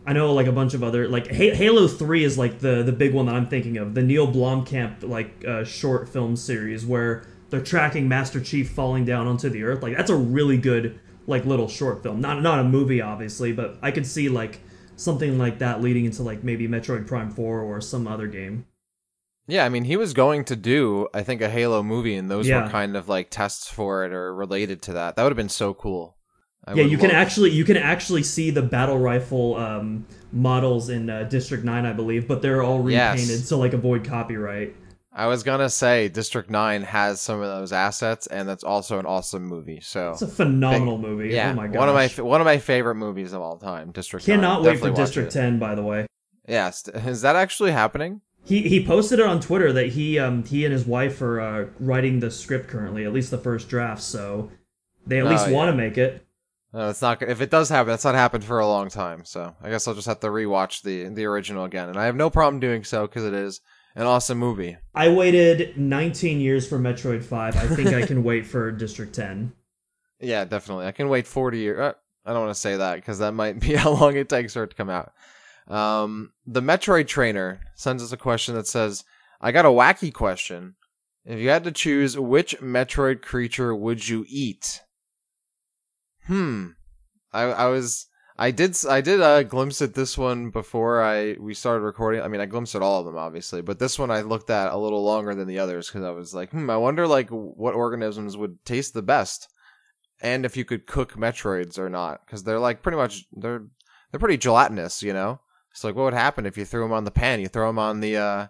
[0.06, 3.12] I know like a bunch of other like Halo Three is like the the big
[3.12, 3.94] one that I'm thinking of.
[3.94, 9.26] The Neil Blomkamp like uh, short film series where they're tracking Master Chief falling down
[9.26, 9.82] onto the Earth.
[9.82, 12.20] Like that's a really good like little short film.
[12.20, 14.60] Not not a movie obviously, but I could see like
[14.96, 18.66] something like that leading into like maybe Metroid Prime Four or some other game.
[19.48, 22.48] Yeah, I mean, he was going to do, I think, a Halo movie, and those
[22.48, 22.64] yeah.
[22.64, 25.14] were kind of like tests for it or related to that.
[25.16, 26.16] That would have been so cool.
[26.64, 31.08] I Yeah, you can actually you can actually see the battle rifle um, models in
[31.08, 33.20] uh, District Nine, I believe, but they're all Yes.
[33.20, 34.74] repainted to like avoid copyright.
[35.12, 39.06] I was gonna say District Nine has some of those assets, and that's also an
[39.06, 39.80] awesome movie.
[39.80, 41.28] So It's a phenomenal movie.
[41.32, 41.76] yeah, oh my gosh.
[41.76, 43.92] one of my one of my favorite movies of all time.
[43.92, 44.26] District.
[44.26, 44.64] Cannot 9.
[44.64, 45.38] wait for Definitely watch District it.
[45.38, 45.58] Ten.
[45.60, 46.06] By the way,
[46.48, 48.22] Yes, is that actually happening?
[48.46, 51.66] He he posted it on Twitter that he um he and his wife are uh,
[51.78, 54.02] writing the script currently, at least the first draft.
[54.02, 54.50] So
[55.06, 55.52] they at Oh, least yeah.
[55.52, 56.22] want to make it.
[56.72, 57.22] No, it's not.
[57.22, 59.24] If it does happen, that's not happened for a long time.
[59.24, 62.16] So I guess I'll just have to rewatch the the original again, and I have
[62.16, 63.60] no problem doing so because it is
[63.94, 64.76] an awesome movie.
[64.94, 67.56] I waited 19 years for Metroid 5.
[67.56, 69.52] I think I can wait for District 10.
[70.20, 70.86] Yeah, definitely.
[70.86, 71.78] I can wait forty years.
[71.78, 71.92] Uh,
[72.24, 74.64] I don't want to say that because that might be how long it takes for
[74.64, 75.12] it to come out.
[75.68, 79.04] Um, the Metroid trainer sends us a question that says,
[79.40, 80.76] "I got a wacky question.
[81.24, 84.82] If you had to choose, which Metroid creature would you eat?"
[86.26, 86.70] Hmm.
[87.32, 88.06] I I was
[88.38, 92.20] I did I did uh, glimpse at this one before I we started recording.
[92.20, 94.72] I mean, I glimpsed at all of them obviously, but this one I looked at
[94.72, 97.74] a little longer than the others because I was like, hmm, I wonder like what
[97.74, 99.48] organisms would taste the best,
[100.20, 103.66] and if you could cook Metroids or not, because they're like pretty much they're
[104.10, 105.40] they're pretty gelatinous, you know.
[105.76, 107.38] So like, what would happen if you threw them on the pan?
[107.38, 108.46] You throw them on the uh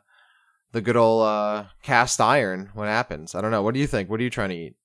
[0.73, 2.71] the good old uh cast iron.
[2.75, 3.35] What happens?
[3.35, 3.63] I don't know.
[3.63, 4.09] What do you think?
[4.09, 4.77] What are you trying to eat?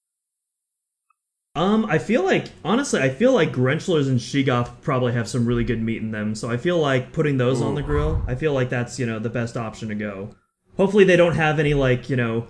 [1.54, 5.64] Um, I feel like honestly, I feel like Grenchlers and Sheegoth probably have some really
[5.64, 6.34] good meat in them.
[6.34, 8.24] So I feel like putting those on the grill.
[8.26, 10.34] I feel like that's you know the best option to go.
[10.78, 12.48] Hopefully they don't have any like you know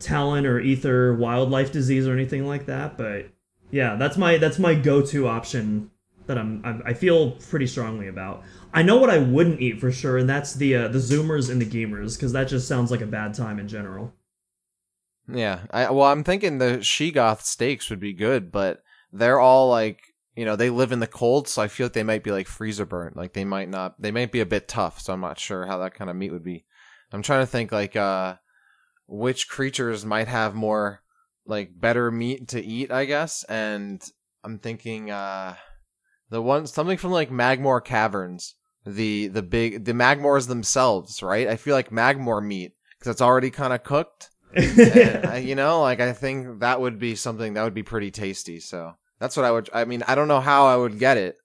[0.00, 2.98] Tallon or Aether wildlife disease or anything like that.
[2.98, 3.30] But
[3.70, 5.90] yeah, that's my that's my go-to option
[6.26, 8.42] that I'm, I'm I feel pretty strongly about.
[8.74, 11.62] I know what I wouldn't eat for sure, and that's the uh, the Zoomers and
[11.62, 14.12] the Geemers because that just sounds like a bad time in general.
[15.28, 18.82] Yeah, I well, I'm thinking the Sheegoth steaks would be good, but
[19.12, 20.00] they're all like,
[20.34, 22.48] you know, they live in the cold, so I feel like they might be like
[22.48, 23.16] freezer burnt.
[23.16, 25.00] Like they might not, they might be a bit tough.
[25.00, 26.64] So I'm not sure how that kind of meat would be.
[27.12, 28.34] I'm trying to think like, uh,
[29.06, 31.02] which creatures might have more
[31.46, 33.44] like better meat to eat, I guess.
[33.44, 34.02] And
[34.42, 35.54] I'm thinking, uh,
[36.30, 41.48] the one something from like Magmoor Caverns, the the big the Magmoors themselves, right?
[41.48, 44.30] I feel like Magmoor meat because it's already kind of cooked.
[44.56, 48.12] And, uh, you know, like I think that would be something that would be pretty
[48.12, 48.60] tasty.
[48.60, 49.68] So that's what I would.
[49.74, 51.36] I mean, I don't know how I would get it.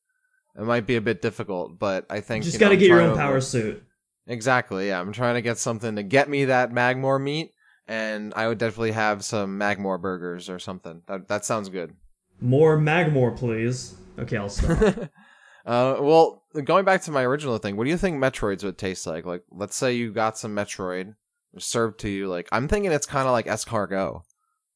[0.55, 2.87] It might be a bit difficult, but I think just you know, got to get
[2.87, 3.83] your own power suit.
[4.27, 4.89] Exactly.
[4.89, 7.53] Yeah, I'm trying to get something to get me that Magmoor meat,
[7.87, 11.01] and I would definitely have some Magmoor burgers or something.
[11.07, 11.95] That that sounds good.
[12.39, 13.95] More Magmoor, please.
[14.19, 15.09] Okay, I'll stop.
[15.69, 19.05] uh, well, going back to my original thing, what do you think Metroids would taste
[19.05, 19.23] like?
[19.23, 21.13] Like, let's say you got some Metroid
[21.59, 22.27] served to you.
[22.27, 24.23] Like, I'm thinking it's kind of like escargot,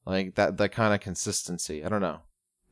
[0.06, 1.84] like that that kind of consistency.
[1.84, 2.20] I don't know.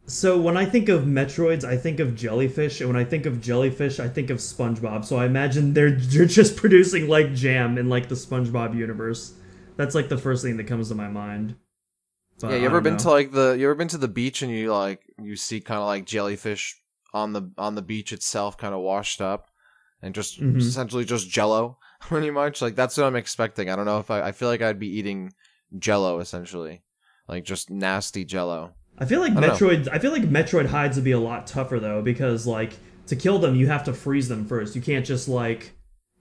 [0.05, 3.41] So when I think of Metroids, I think of jellyfish, and when I think of
[3.41, 5.03] jellyfish, I think of SpongeBob.
[5.03, 9.33] So I imagine they're they're just producing like jam in like the SpongeBob universe.
[9.77, 11.55] That's like the first thing that comes to my mind.
[12.39, 12.99] But yeah, you ever been know.
[12.99, 15.79] to like the you ever been to the beach and you like you see kind
[15.79, 16.80] of like jellyfish
[17.13, 19.49] on the on the beach itself, kind of washed up,
[20.01, 20.57] and just Mhm.
[20.57, 22.61] essentially just Jello, pretty much.
[22.61, 23.69] Like that's what I'm expecting.
[23.69, 25.33] I don't know if I I feel like I'd be eating
[25.77, 26.83] Jello essentially,
[27.27, 28.73] like just nasty Jello.
[28.97, 29.67] I feel like I don't know.
[29.67, 29.87] Metroid.
[29.91, 32.73] I feel like Metroid hides would be a lot tougher though, because like
[33.07, 34.75] to kill them, you have to freeze them first.
[34.75, 35.71] You can't just like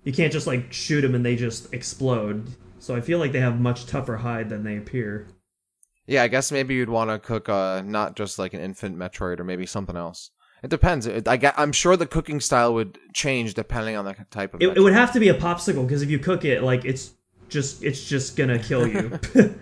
[0.05, 2.47] you can't just like shoot them and they just explode.
[2.79, 5.27] So I feel like they have much tougher hide than they appear.
[6.07, 9.39] Yeah, I guess maybe you'd want to cook uh not just like an infant Metroid
[9.41, 10.31] or maybe something else.
[10.63, 11.07] It depends.
[11.07, 14.63] It, I I'm sure the cooking style would change depending on the type of.
[14.63, 17.13] It, it would have to be a popsicle because if you cook it, like it's
[17.49, 19.19] just it's just gonna kill you.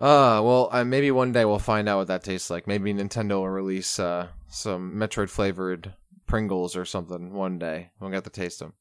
[0.00, 2.66] Uh, well, uh, maybe one day we'll find out what that tastes like.
[2.66, 5.94] Maybe Nintendo will release uh, some Metroid flavored
[6.26, 7.90] Pringles or something one day.
[8.00, 8.72] We'll get to taste them.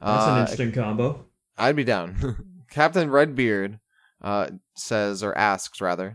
[0.00, 1.26] That's an Uh, interesting combo.
[1.58, 2.62] I'd be down.
[2.70, 3.80] Captain Redbeard
[4.22, 6.14] uh, says, or asks rather,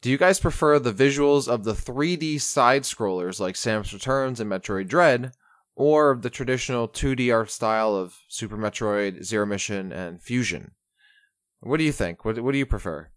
[0.00, 4.50] do you guys prefer the visuals of the 3D side scrollers like Samus Returns and
[4.50, 5.32] Metroid Dread,
[5.74, 10.72] or the traditional 2D art style of Super Metroid, Zero Mission, and Fusion?
[11.60, 12.24] What do you think?
[12.24, 13.10] What, what do you prefer?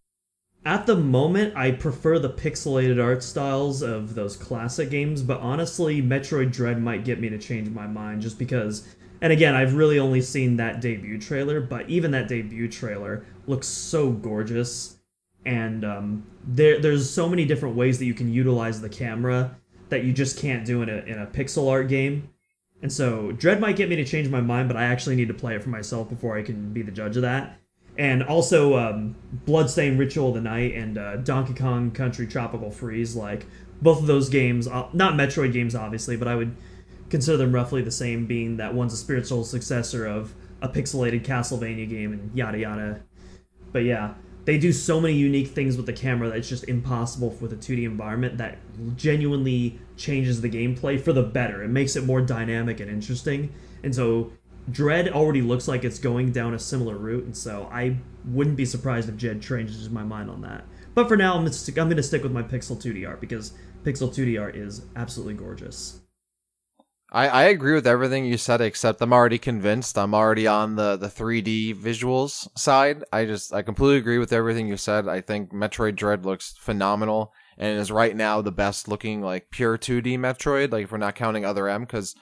[0.66, 6.02] At the moment, I prefer the pixelated art styles of those classic games, but honestly,
[6.02, 8.88] Metroid Dread might get me to change my mind just because.
[9.22, 13.68] And again, I've really only seen that debut trailer, but even that debut trailer looks
[13.68, 14.99] so gorgeous,
[15.46, 19.58] and um, there there's so many different ways that you can utilize the camera
[19.90, 22.30] that you just can't do in a in a pixel art game.
[22.82, 25.34] And so Dread might get me to change my mind, but I actually need to
[25.34, 27.60] play it for myself before I can be the judge of that.
[28.00, 29.14] and also um,
[29.46, 33.14] Bloodstained Ritual of the Night and uh, Donkey Kong Country Tropical Freeze.
[33.14, 33.46] Like
[33.82, 36.56] both of those games, uh, not Metroid games, obviously, but I would
[37.10, 41.90] consider them roughly the same, being that one's a spiritual successor of a pixelated Castlevania
[41.90, 43.02] game and yada yada.
[43.74, 44.14] But yeah,
[44.50, 47.56] they do so many unique things with the camera that it's just impossible with a
[47.56, 48.58] 2D environment that
[48.96, 51.62] genuinely changes the gameplay for the better.
[51.62, 53.54] It makes it more dynamic and interesting.
[53.84, 54.32] And so
[54.72, 58.66] Dread already looks like it's going down a similar route, and so I wouldn't be
[58.66, 60.66] surprised if Jed changes my mind on that.
[60.96, 64.42] But for now, I'm I'm gonna stick with my Pixel 2D art because Pixel 2D
[64.42, 66.02] art is absolutely gorgeous.
[67.12, 69.98] I, I agree with everything you said, except I'm already convinced.
[69.98, 73.04] I'm already on the, the 3D visuals side.
[73.12, 75.08] I just, I completely agree with everything you said.
[75.08, 79.78] I think Metroid Dread looks phenomenal and is right now the best looking, like, pure
[79.78, 82.16] 2D Metroid, like, if we're not counting Other M, because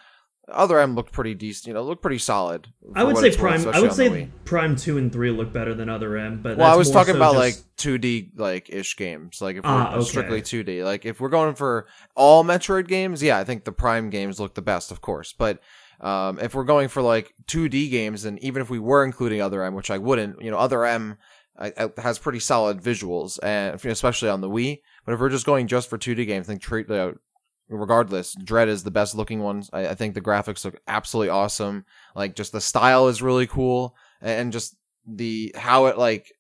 [0.50, 1.68] other M looked pretty decent.
[1.68, 2.68] You know, looked pretty solid.
[2.96, 3.68] I would say Prime.
[3.70, 6.42] I would say Prime two and three look better than Other M.
[6.42, 7.40] But well, I was talking so about just...
[7.60, 9.42] like two D like ish games.
[9.42, 10.08] Like if ah, we're okay.
[10.08, 10.84] strictly two D.
[10.84, 14.56] Like if we're going for all Metroid games, yeah, I think the Prime games look
[14.56, 15.34] the best, of course.
[15.34, 15.60] But
[16.00, 19.42] um, if we're going for like two D games, and even if we were including
[19.42, 21.18] Other M, which I wouldn't, you know, Other M
[21.60, 24.82] I, I, has pretty solid visuals, and especially on the Wii.
[25.06, 27.14] But if we're just going just for 2D games, I think treat, uh,
[27.70, 29.64] regardless, Dread is the best looking one.
[29.74, 31.86] I, I, think the graphics look absolutely awesome.
[32.16, 34.76] Like just the style is really cool, and just
[35.06, 36.32] the how it like.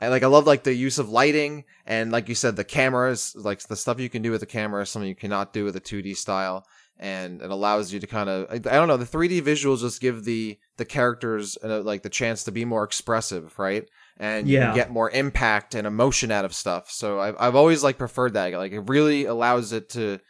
[0.00, 3.32] I like I love like the use of lighting and like you said the cameras
[3.38, 5.76] like the stuff you can do with the camera is something you cannot do with
[5.76, 6.66] a 2D style
[6.98, 10.00] and it allows you to kind of I, I don't know the 3D visuals just
[10.00, 14.58] give the the characters uh, like the chance to be more expressive right and you
[14.58, 14.74] yeah.
[14.74, 18.52] get more impact and emotion out of stuff so I've, I've always like preferred that
[18.52, 20.20] like it really allows it to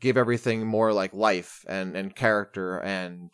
[0.00, 3.32] give everything more like life and and character and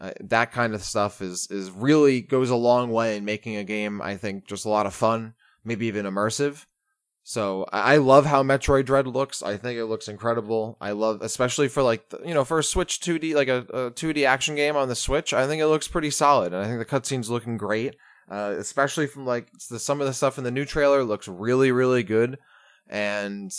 [0.00, 3.64] uh, that kind of stuff is is really goes a long way in making a
[3.64, 6.64] game I think just a lot of fun maybe even immersive.
[7.22, 9.42] So I, love how Metroid Dread looks.
[9.42, 10.78] I think it looks incredible.
[10.80, 13.90] I love especially for like the, you know for a Switch 2D like a, a
[13.90, 16.78] 2D action game on the Switch I think it looks pretty solid and I think
[16.78, 17.96] the cutscenes looking great.
[18.30, 21.72] Uh, especially from like the, some of the stuff in the new trailer looks really
[21.72, 22.38] really good
[22.88, 23.50] and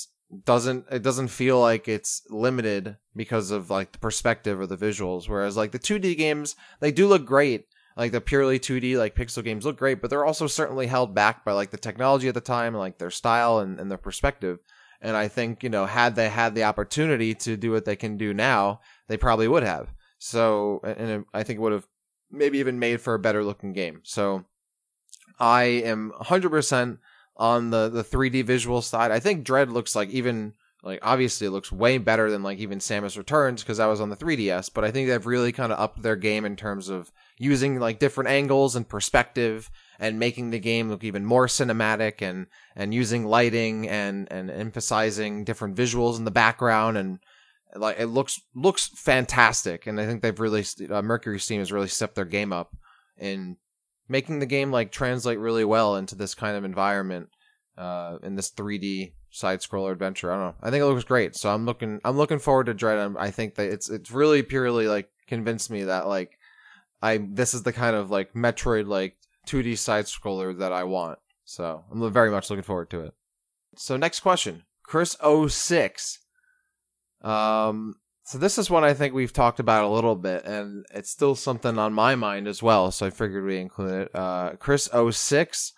[0.45, 5.27] doesn't it doesn't feel like it's limited because of like the perspective or the visuals
[5.27, 7.65] whereas like the 2D games they do look great.
[7.97, 11.43] Like the purely 2D like pixel games look great but they're also certainly held back
[11.43, 14.59] by like the technology at the time and like their style and, and their perspective.
[15.01, 18.17] And I think you know had they had the opportunity to do what they can
[18.17, 19.91] do now they probably would have.
[20.19, 21.87] So and I think it would have
[22.31, 24.01] maybe even made for a better looking game.
[24.03, 24.45] So
[25.39, 26.97] I am 100%
[27.39, 29.09] on the the 3D visual side.
[29.09, 32.79] I think Dread looks like even like obviously it looks way better than like even
[32.79, 35.79] Samus Returns because I was on the 3DS, but I think they've really kind of
[35.79, 40.59] upped their game in terms of using like different angles and perspective and making the
[40.59, 46.25] game look even more cinematic and and using lighting and and emphasizing different visuals in
[46.25, 47.19] the background and
[47.75, 51.87] like it looks looks fantastic and I think they've really uh, Mercury Steam has really
[51.87, 52.75] stepped their game up
[53.17, 53.57] in
[54.09, 57.29] making the game like translate really well into this kind of environment
[57.77, 60.31] uh, in this 3D side scroller adventure.
[60.31, 60.55] I don't know.
[60.61, 61.35] I think it looks great.
[61.35, 63.15] So I'm looking I'm looking forward to Dread.
[63.17, 66.37] I think that it's it's really purely like convinced me that like
[67.01, 69.15] I this is the kind of like Metroid like
[69.47, 71.19] 2D side scroller that I want.
[71.45, 73.13] So I'm very much looking forward to it.
[73.75, 76.19] So next question, Chris 06.
[77.21, 77.95] Um
[78.29, 81.33] so this is one I think we've talked about a little bit, and it's still
[81.33, 82.91] something on my mind as well.
[82.91, 84.11] So I figured we include it.
[84.13, 85.73] Uh, Chris 06.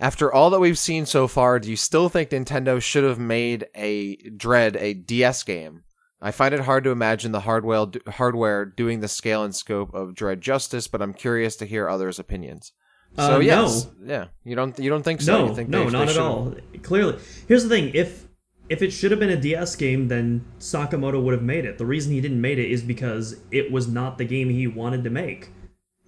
[0.00, 3.66] After all that we've seen so far, do you still think Nintendo should have made
[3.76, 5.84] a Dread a DS game?
[6.20, 10.16] I find it hard to imagine the hardware hardware doing the scale and scope of
[10.16, 12.72] Dread justice, but I'm curious to hear others' opinions.
[13.16, 14.12] So Uh, yes, no.
[14.12, 15.38] yeah, you don't you don't think so?
[15.38, 16.56] No, you think no, they, not they at all.
[16.82, 18.26] Clearly, here's the thing: if
[18.70, 21.76] if it should have been a DS game, then Sakamoto would have made it.
[21.76, 25.02] The reason he didn't made it is because it was not the game he wanted
[25.04, 25.50] to make,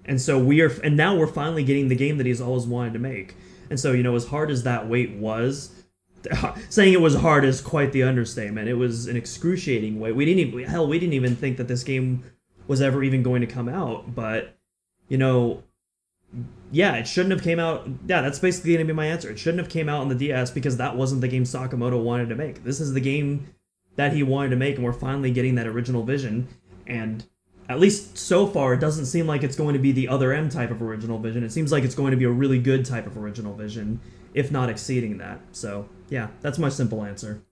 [0.04, 0.70] and so we are.
[0.82, 3.34] And now we're finally getting the game that he's always wanted to make.
[3.68, 5.82] And so you know, as hard as that wait was,
[6.68, 8.68] saying it was hard is quite the understatement.
[8.68, 10.14] It was an excruciating wait.
[10.14, 10.86] We didn't even hell.
[10.86, 12.22] We didn't even think that this game
[12.68, 14.14] was ever even going to come out.
[14.14, 14.56] But
[15.08, 15.64] you know,
[16.72, 17.86] yeah, it shouldn't have came out.
[18.06, 19.30] Yeah, that's basically gonna be my answer.
[19.30, 22.30] It shouldn't have came out on the DS because that wasn't the game Sakamoto wanted
[22.30, 22.64] to make.
[22.64, 23.46] This is the game
[23.96, 26.48] that he wanted to make, and we're finally getting that original vision.
[26.86, 27.24] And
[27.68, 30.48] at least so far, it doesn't seem like it's going to be the other M
[30.48, 31.44] type of original vision.
[31.44, 34.00] It seems like it's going to be a really good type of original vision,
[34.34, 35.40] if not exceeding that.
[35.52, 37.42] So yeah, that's my simple answer.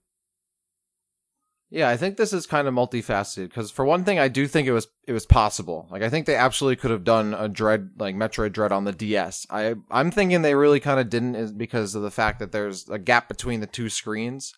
[1.73, 4.67] Yeah, I think this is kind of multifaceted because for one thing, I do think
[4.67, 5.87] it was it was possible.
[5.91, 8.93] Like I think they absolutely could have done a Dread like Metroid Dread on the
[8.93, 9.47] DS.
[9.49, 12.89] I I'm thinking they really kind of didn't is because of the fact that there's
[12.89, 14.53] a gap between the two screens,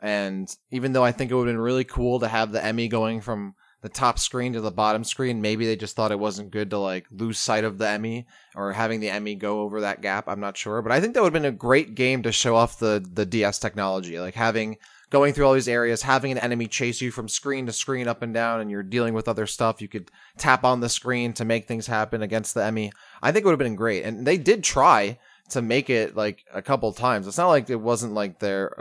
[0.00, 2.88] and even though I think it would have been really cool to have the Emmy
[2.88, 6.50] going from the top screen to the bottom screen, maybe they just thought it wasn't
[6.50, 10.00] good to like lose sight of the Emmy or having the Emmy go over that
[10.00, 10.28] gap.
[10.28, 12.56] I'm not sure, but I think that would have been a great game to show
[12.56, 14.78] off the the DS technology, like having
[15.14, 18.20] going through all these areas, having an enemy chase you from screen to screen up
[18.20, 19.80] and down, and you're dealing with other stuff.
[19.80, 22.90] You could tap on the screen to make things happen against the Emmy.
[23.22, 24.04] I think it would have been great.
[24.04, 27.28] And they did try to make it like a couple times.
[27.28, 28.76] It's not like it wasn't like they're,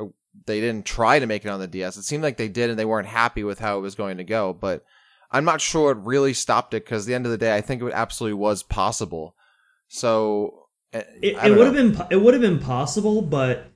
[0.47, 1.97] they didn't try to make it on the DS.
[1.97, 4.23] It seemed like they did and they weren't happy with how it was going to
[4.23, 4.53] go.
[4.53, 4.83] But
[5.29, 7.61] I'm not sure it really stopped it because at the end of the day, I
[7.61, 9.35] think it absolutely was possible.
[9.87, 13.72] So eh, it, it would have been it would have been possible, but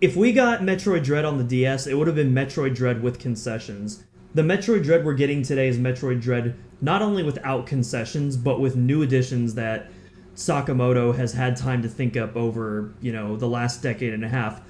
[0.00, 3.18] if we got Metroid Dread on the DS, it would have been Metroid Dread with
[3.18, 4.04] concessions.
[4.34, 8.76] The Metroid Dread we're getting today is Metroid Dread not only without concessions, but with
[8.76, 9.90] new additions that
[10.36, 14.28] Sakamoto has had time to think up over, you know, the last decade and a
[14.28, 14.60] half.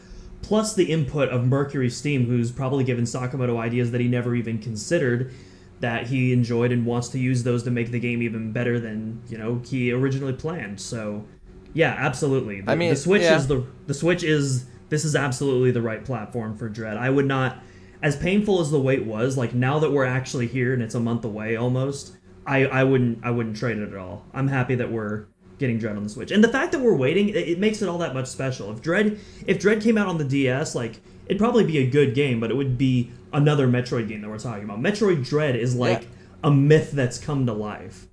[0.41, 4.59] Plus the input of Mercury Steam, who's probably given Sakamoto ideas that he never even
[4.59, 5.33] considered
[5.81, 9.21] that he enjoyed and wants to use those to make the game even better than,
[9.29, 10.81] you know, he originally planned.
[10.81, 11.27] So
[11.75, 12.63] yeah, absolutely.
[12.63, 13.37] The, I mean, the Switch yeah.
[13.37, 16.97] is the the Switch is this is absolutely the right platform for Dread.
[16.97, 17.59] I would not,
[18.03, 21.01] as painful as the wait was, like now that we're actually here and it's a
[21.01, 22.17] month away almost,
[22.47, 24.25] I, I wouldn't I wouldn't trade it at all.
[24.33, 25.27] I'm happy that we're
[25.59, 27.89] getting Dread on the Switch, and the fact that we're waiting, it, it makes it
[27.89, 28.73] all that much special.
[28.73, 32.15] If Dread if Dread came out on the DS, like it'd probably be a good
[32.15, 34.81] game, but it would be another Metroid game that we're talking about.
[34.81, 36.09] Metroid Dread is like yeah.
[36.45, 38.07] a myth that's come to life.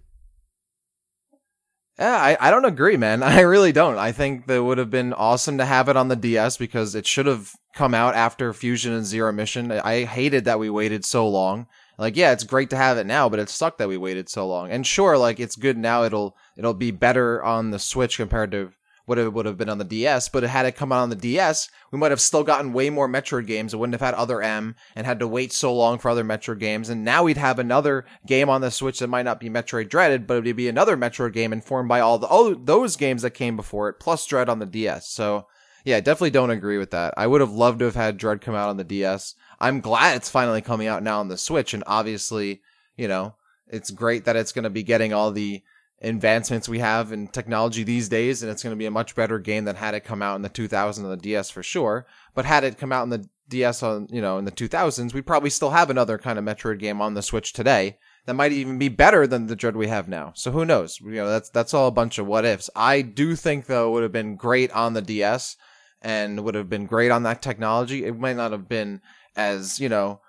[1.97, 3.23] Yeah, I, I don't agree, man.
[3.23, 3.97] I really don't.
[3.97, 7.07] I think that would have been awesome to have it on the DS because it
[7.07, 9.71] should have come out after Fusion and Zero Mission.
[9.71, 11.67] I hated that we waited so long.
[11.97, 14.47] Like, yeah, it's great to have it now, but it sucked that we waited so
[14.47, 14.69] long.
[14.69, 16.03] And sure, like it's good now.
[16.03, 18.71] It'll it'll be better on the Switch compared to
[19.05, 21.15] what it would have been on the DS, but had it come out on the
[21.15, 23.73] DS, we might have still gotten way more Metroid games.
[23.73, 26.59] It wouldn't have had other M and had to wait so long for other Metroid
[26.59, 26.89] games.
[26.89, 30.25] And now we'd have another game on the Switch that might not be Metroid Dreaded,
[30.25, 33.31] but it would be another Metroid game informed by all the all those games that
[33.31, 35.07] came before it, plus Dread on the DS.
[35.07, 35.47] So
[35.85, 37.13] yeah, I definitely don't agree with that.
[37.15, 39.35] I would have loved to have had Dread come out on the DS.
[39.59, 42.61] I'm glad it's finally coming out now on the Switch, and obviously,
[42.97, 43.35] you know,
[43.67, 45.61] it's great that it's going to be getting all the
[46.01, 49.39] advancements we have in technology these days, and it's going to be a much better
[49.39, 52.05] game than had it come out in the 2000s on the DS for sure.
[52.33, 55.27] But had it come out in the DS on you know in the 2000s, we'd
[55.27, 58.77] probably still have another kind of Metroid game on the Switch today that might even
[58.77, 60.33] be better than the Dread we have now.
[60.35, 60.99] So who knows?
[60.99, 62.69] You know, that's that's all a bunch of what ifs.
[62.75, 65.57] I do think though it would have been great on the DS
[66.01, 68.05] and would have been great on that technology.
[68.05, 69.01] It might not have been
[69.35, 70.21] as you know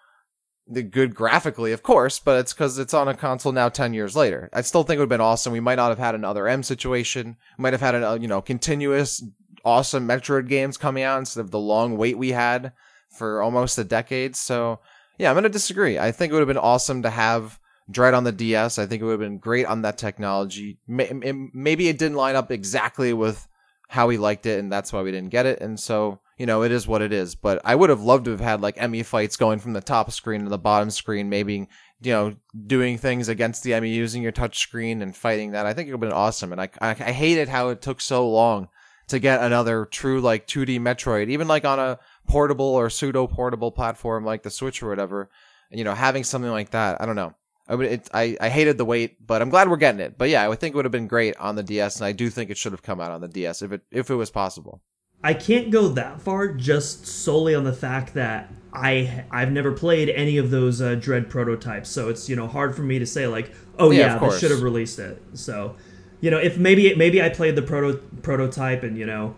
[0.69, 4.17] the good graphically, of course, but it's because it's on a console now 10 years
[4.17, 4.51] later.
[4.53, 5.53] I still think it would have been awesome.
[5.53, 7.37] We might not have had another M situation.
[7.57, 9.23] We might have had a, uh, you know, continuous
[9.65, 12.73] awesome Metroid games coming out instead of the long wait we had
[13.11, 14.35] for almost a decade.
[14.35, 14.81] So,
[15.19, 15.99] yeah, I'm going to disagree.
[15.99, 17.59] I think it would have been awesome to have
[17.89, 18.79] Dread on the DS.
[18.79, 20.79] I think it would have been great on that technology.
[20.89, 23.47] Maybe it didn't line up exactly with
[23.89, 25.61] how we liked it, and that's why we didn't get it.
[25.61, 27.35] And so, you know, it is what it is.
[27.35, 30.11] But I would have loved to have had like Emmy fights going from the top
[30.13, 31.69] screen to the bottom screen, maybe,
[32.01, 35.67] you know, doing things against the Emmy using your touch screen and fighting that.
[35.67, 36.53] I think it would have been awesome.
[36.53, 38.69] And I, I, I hated how it took so long
[39.09, 43.71] to get another true like 2D Metroid, even like on a portable or pseudo portable
[43.71, 45.31] platform like the Switch or whatever.
[45.71, 47.35] And you know, having something like that, I don't know.
[47.69, 50.17] I would, it, I, I hated the wait, but I'm glad we're getting it.
[50.17, 52.13] But yeah, I would think it would have been great on the DS, and I
[52.13, 54.31] do think it should have come out on the DS if it if it was
[54.31, 54.83] possible.
[55.23, 60.11] I can't go that far just solely on the fact that I I've never played
[60.11, 63.27] any of those uh, Dread prototypes, so it's you know hard for me to say
[63.27, 65.21] like, oh yeah, yeah they should have released it.
[65.33, 65.77] So,
[66.21, 69.35] you know, if maybe maybe I played the proto prototype and you know,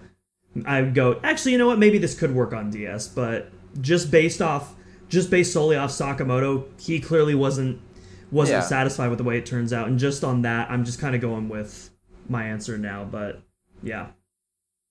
[0.66, 3.50] I go actually, you know what, maybe this could work on DS, but
[3.80, 4.74] just based off
[5.08, 7.80] just based solely off Sakamoto, he clearly wasn't
[8.30, 8.68] wasn't yeah.
[8.68, 11.20] satisfied with the way it turns out, and just on that, I'm just kind of
[11.20, 11.90] going with
[12.28, 13.04] my answer now.
[13.04, 13.42] But
[13.82, 14.08] yeah.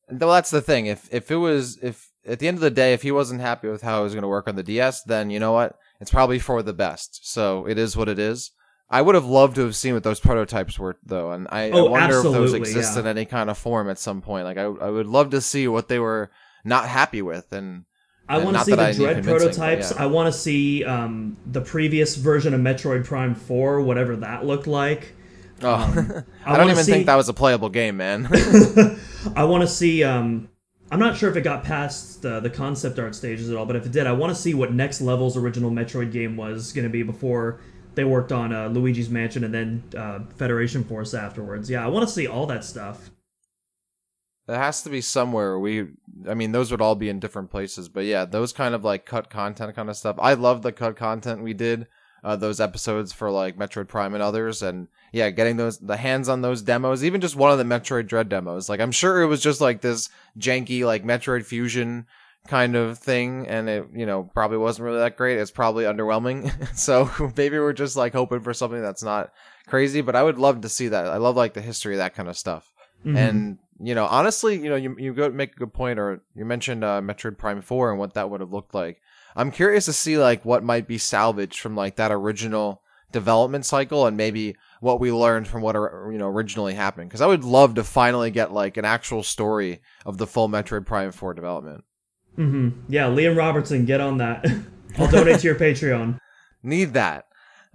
[0.10, 0.86] Well, that's the thing.
[0.86, 3.68] If if it was if at the end of the day, if he wasn't happy
[3.68, 5.78] with how it was going to work on the DS, then you know what?
[5.99, 7.32] It's probably for the best.
[7.32, 8.51] So it is what it is.
[8.89, 11.88] I would have loved to have seen what those prototypes were, though, and I, oh,
[11.88, 13.01] I wonder if those exist yeah.
[13.01, 14.45] in any kind of form at some point.
[14.45, 16.32] Like I, I would love to see what they were
[16.64, 17.84] not happy with, and
[18.30, 19.91] I want to see the Dread prototypes.
[19.91, 20.03] Yeah.
[20.03, 24.68] I want to see um, the previous version of Metroid Prime Four, whatever that looked
[24.68, 25.14] like.
[25.62, 26.91] Oh, um, I, I, don't even see...
[26.91, 28.28] think that was a playable game, man.
[29.36, 30.03] I want to see.
[30.03, 30.49] Um,
[30.91, 33.76] I'm not sure if it got past the the concept art stages at all, but
[33.76, 36.84] if it did, I want to see what next level's original Metroid game was going
[36.84, 37.60] to be before
[37.95, 41.70] they worked on uh, Luigi's Mansion and then uh, Federation Force afterwards.
[41.70, 43.10] Yeah, I want to see all that stuff.
[44.45, 45.88] There has to be somewhere we.
[46.30, 49.05] I mean, those would all be in different places, but yeah, those kind of like
[49.05, 50.16] cut content kind of stuff.
[50.20, 51.88] I love the cut content we did.
[52.24, 56.28] Uh, those episodes for like Metroid Prime and others, and yeah, getting those the hands
[56.28, 58.68] on those demos, even just one of the Metroid Dread demos.
[58.70, 62.07] Like I'm sure it was just like this janky like Metroid Fusion
[62.47, 65.38] kind of thing, and it you know probably wasn't really that great.
[65.38, 66.51] It's probably underwhelming.
[66.78, 69.32] so maybe we're just like hoping for something that's not
[69.68, 70.01] crazy.
[70.01, 71.05] But I would love to see that.
[71.07, 72.74] I love like the history of that kind of stuff,
[73.05, 73.15] Mhm.
[73.15, 76.45] and you know honestly, you know you you go make a good point, or you
[76.45, 79.01] mentioned uh, Metroid Prime Four and what that would have looked like.
[79.38, 82.81] I'm curious to see like what might be salvaged from like that original
[83.11, 87.27] development cycle and maybe what we learned from what you know originally happened because I
[87.27, 91.33] would love to finally get like an actual story of the full Metroid Prime 4
[91.35, 91.83] development.
[92.35, 94.45] hmm Yeah, Liam Robertson, get on that.
[94.97, 96.17] I'll donate to your Patreon.
[96.63, 97.25] Need that.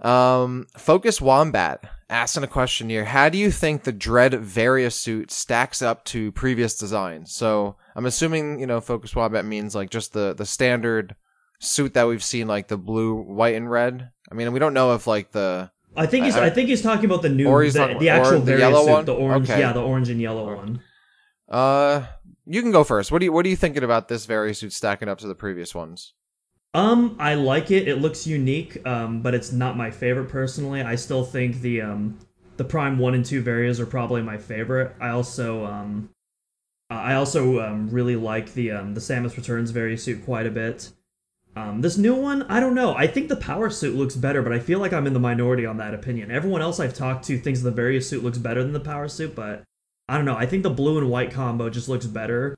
[0.01, 3.05] Um, Focus Wombat asking a question here.
[3.05, 7.33] How do you think the Dread Varia suit stacks up to previous designs?
[7.33, 11.15] So I'm assuming you know Focus Wombat means like just the the standard
[11.63, 14.09] suit that we've seen, like the blue, white, and red.
[14.31, 16.35] I mean, we don't know if like the I think he's.
[16.35, 18.57] I- I, think he's talking about the new, Or he's the, talking- the actual the
[18.57, 19.05] yellow suit, one?
[19.05, 19.49] the orange.
[19.49, 19.59] Okay.
[19.59, 20.81] Yeah, the orange and yellow one.
[21.49, 22.05] Uh,
[22.45, 23.11] you can go first.
[23.11, 25.35] What do you What are you thinking about this Varia suit stacking up to the
[25.35, 26.13] previous ones?
[26.73, 27.87] Um, I like it.
[27.87, 28.83] It looks unique.
[28.87, 30.81] Um, but it's not my favorite personally.
[30.81, 32.17] I still think the um
[32.57, 34.95] the Prime one and two Varias are probably my favorite.
[34.99, 36.09] I also um
[36.89, 40.91] I also um, really like the um the Samus Returns Varia suit quite a bit.
[41.55, 42.95] Um, this new one, I don't know.
[42.95, 45.65] I think the power suit looks better, but I feel like I'm in the minority
[45.65, 46.31] on that opinion.
[46.31, 49.35] Everyone else I've talked to thinks the Varia suit looks better than the power suit,
[49.35, 49.63] but
[50.09, 50.35] I don't know.
[50.35, 52.55] I think the blue and white combo just looks better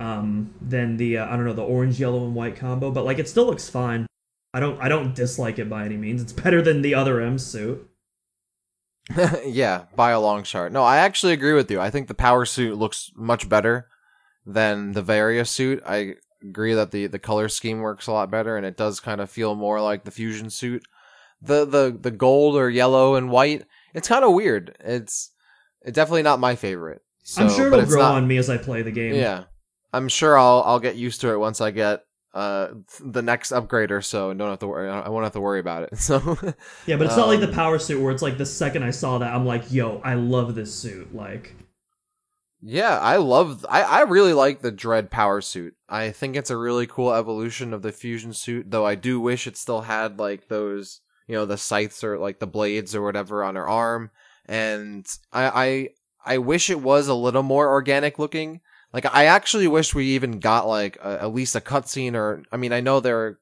[0.00, 2.90] um, than the uh, I don't know the orange, yellow, and white combo.
[2.90, 4.06] But like it still looks fine.
[4.52, 6.20] I don't I don't dislike it by any means.
[6.20, 7.88] It's better than the other M suit.
[9.46, 10.72] yeah, by a long shot.
[10.72, 11.80] No, I actually agree with you.
[11.80, 13.88] I think the power suit looks much better
[14.44, 15.82] than the Varia suit.
[15.86, 19.20] I agree that the the color scheme works a lot better, and it does kind
[19.20, 20.84] of feel more like the fusion suit.
[21.42, 23.64] The the the gold or yellow and white,
[23.94, 24.76] it's kind of weird.
[24.80, 25.30] It's
[25.82, 27.02] it's definitely not my favorite.
[27.22, 29.14] So, I'm sure it'll it's grow not- on me as I play the game.
[29.14, 29.44] Yeah,
[29.92, 32.68] I'm sure I'll I'll get used to it once I get uh
[33.00, 34.88] the next upgrade or so, and don't have to worry.
[34.90, 35.90] I won't have to worry about it.
[35.98, 36.18] So
[36.86, 38.90] Yeah, but it's not like the Um, power suit where it's like the second I
[38.90, 41.14] saw that I'm like, yo, I love this suit.
[41.14, 41.54] Like,
[42.60, 43.64] yeah, I love.
[43.68, 45.74] I I really like the Dread power suit.
[45.88, 48.70] I think it's a really cool evolution of the fusion suit.
[48.70, 52.40] Though I do wish it still had like those you know the scythes or like
[52.40, 54.10] the blades or whatever on her arm,
[54.46, 55.90] and I
[56.24, 58.60] I I wish it was a little more organic looking.
[58.92, 62.56] Like I actually wish we even got like a, at least a cutscene or I
[62.56, 63.38] mean I know there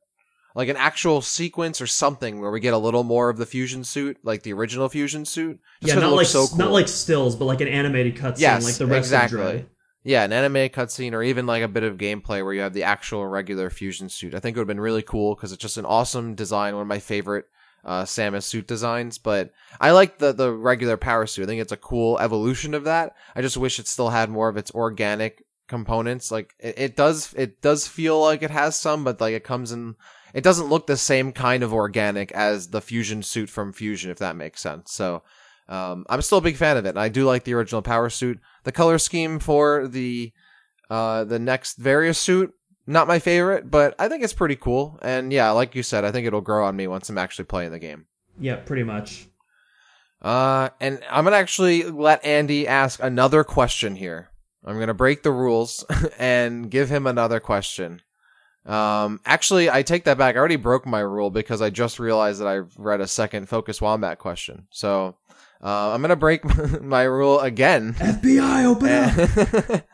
[0.56, 3.84] like an actual sequence or something where we get a little more of the fusion
[3.84, 5.60] suit, like the original fusion suit.
[5.82, 6.56] Just yeah, not like so cool.
[6.56, 9.38] not like stills, but like an animated cutscene, Yes, like the rest exactly.
[9.38, 9.66] of Dread.
[10.02, 12.84] Yeah, an anime cutscene or even like a bit of gameplay where you have the
[12.84, 14.34] actual regular fusion suit.
[14.34, 16.82] I think it would have been really cool because it's just an awesome design, one
[16.82, 17.44] of my favorite
[17.84, 19.18] uh, Samus suit designs.
[19.18, 21.42] But I like the the regular power suit.
[21.42, 23.14] I think it's a cool evolution of that.
[23.34, 26.30] I just wish it still had more of its organic components.
[26.30, 29.70] Like it, it does, it does feel like it has some, but like it comes
[29.70, 29.96] in.
[30.36, 34.18] It doesn't look the same kind of organic as the fusion suit from Fusion, if
[34.18, 34.92] that makes sense.
[34.92, 35.22] So.
[35.68, 36.96] Um, I'm still a big fan of it.
[36.96, 38.38] I do like the original power suit.
[38.62, 40.32] The color scheme for the
[40.88, 42.54] uh, the next Varia suit,
[42.86, 44.98] not my favorite, but I think it's pretty cool.
[45.02, 47.72] And yeah, like you said, I think it'll grow on me once I'm actually playing
[47.72, 48.06] the game.
[48.38, 49.26] Yeah, pretty much.
[50.22, 54.30] Uh, and I'm gonna actually let Andy ask another question here.
[54.64, 55.84] I'm gonna break the rules
[56.18, 58.02] and give him another question.
[58.66, 60.34] Um, actually, I take that back.
[60.34, 63.80] I already broke my rule because I just realized that I read a second Focus
[63.80, 64.66] Wombat question.
[64.70, 65.16] So,
[65.62, 66.44] uh, I'm gonna break
[66.82, 67.94] my rule again.
[67.94, 69.70] FBI, open up.
[69.70, 69.84] and,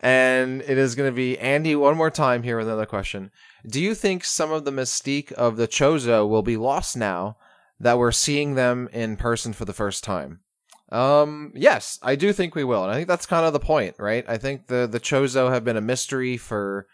[0.00, 3.30] and it is going to be Andy one more time here with another question.
[3.66, 7.36] Do you think some of the mystique of the Chozo will be lost now
[7.80, 10.40] that we're seeing them in person for the first time?
[10.92, 12.82] Um, yes, I do think we will.
[12.82, 14.24] And I think that's kind of the point, right?
[14.28, 16.86] I think the, the Chozo have been a mystery for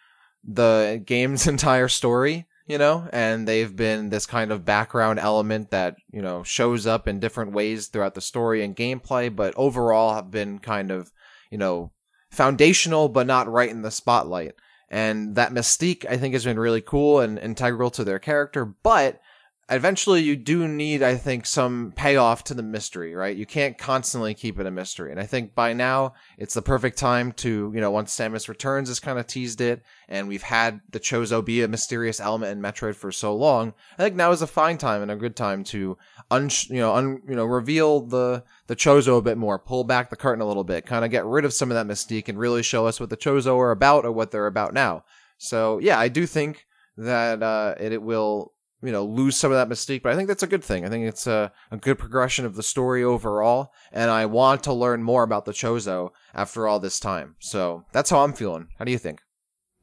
[0.47, 5.97] the game's entire story, you know, and they've been this kind of background element that,
[6.11, 10.31] you know, shows up in different ways throughout the story and gameplay, but overall have
[10.31, 11.13] been kind of,
[11.51, 11.93] you know,
[12.31, 14.55] foundational but not right in the spotlight.
[14.89, 19.21] And that mystique I think has been really cool and integral to their character, but
[19.69, 23.37] eventually you do need, I think, some payoff to the mystery, right?
[23.37, 25.11] You can't constantly keep it a mystery.
[25.11, 28.89] And I think by now it's the perfect time to, you know, once Samus returns
[28.89, 32.63] has kind of teased it and we've had the Chozo be a mysterious element in
[32.63, 33.75] Metroid for so long.
[33.99, 35.99] I think now is a fine time and a good time to
[36.31, 40.11] un, you know, un, you know, reveal the, the Chozo a bit more, pull back
[40.11, 42.39] the curtain a little bit, kind of get rid of some of that mystique and
[42.39, 45.05] really show us what the Chozo are about or what they're about now.
[45.39, 48.53] So yeah, I do think that, uh, it, it will,
[48.83, 50.85] you know, lose some of that mystique, but I think that's a good thing.
[50.85, 54.73] I think it's a, a good progression of the story overall, and I want to
[54.73, 57.37] learn more about the Chozo after all this time.
[57.39, 58.69] So that's how I'm feeling.
[58.79, 59.21] How do you think?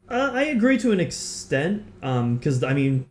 [0.09, 3.09] Uh, I agree to an extent, because I mean,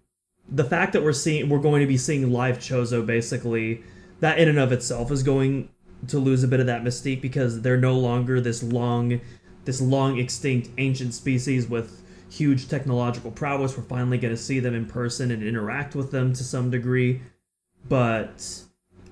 [0.49, 3.83] the fact that we're seeing we're going to be seeing live Chozo basically,
[4.20, 5.68] that in and of itself is going
[6.09, 9.20] to lose a bit of that mystique because they're no longer this long,
[9.64, 12.03] this long extinct ancient species with
[12.33, 13.76] huge technological prowess.
[13.76, 17.20] We're finally going to see them in person and interact with them to some degree.
[17.89, 18.62] But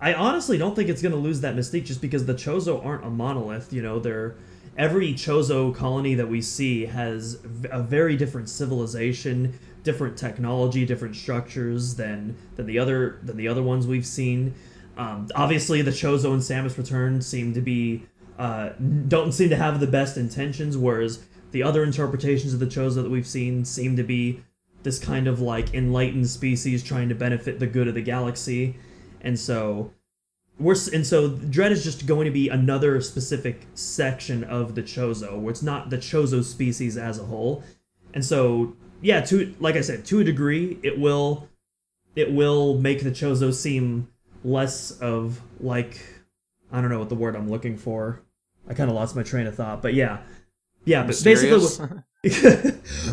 [0.00, 3.04] I honestly don't think it's going to lose that mystique just because the Chozo aren't
[3.04, 3.72] a monolith.
[3.72, 4.36] You know, they're
[4.78, 7.38] every Chozo colony that we see has
[7.70, 13.62] a very different civilization, different technology, different structures than than the other than the other
[13.62, 14.54] ones we've seen.
[14.96, 18.06] Um, obviously, the Chozo and Samus Return seem to be
[18.38, 18.70] uh,
[19.08, 23.10] don't seem to have the best intentions, whereas the other interpretations of the Chozo that
[23.10, 24.42] we've seen seem to be
[24.82, 28.76] this kind of like enlightened species trying to benefit the good of the galaxy,
[29.20, 29.92] and so
[30.58, 35.38] we're and so Dread is just going to be another specific section of the Chozo,
[35.38, 37.62] where it's not the Chozo species as a whole,
[38.14, 41.48] and so yeah, to like I said, to a degree, it will
[42.16, 44.08] it will make the Chozo seem
[44.44, 46.00] less of like
[46.72, 48.20] I don't know what the word I'm looking for.
[48.68, 50.18] I kind of lost my train of thought, but yeah,
[50.84, 51.86] yeah, but basically,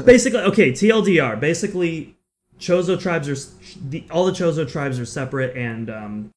[0.06, 0.72] basically, okay.
[0.72, 1.40] TLDR.
[1.40, 2.16] Basically,
[2.60, 6.32] Chozo tribes are the, all the Chozo tribes are separate, and um,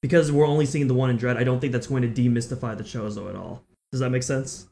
[0.00, 2.76] because we're only seeing the one in Dread, I don't think that's going to demystify
[2.76, 3.64] the Chozo at all.
[3.90, 4.66] Does that make sense?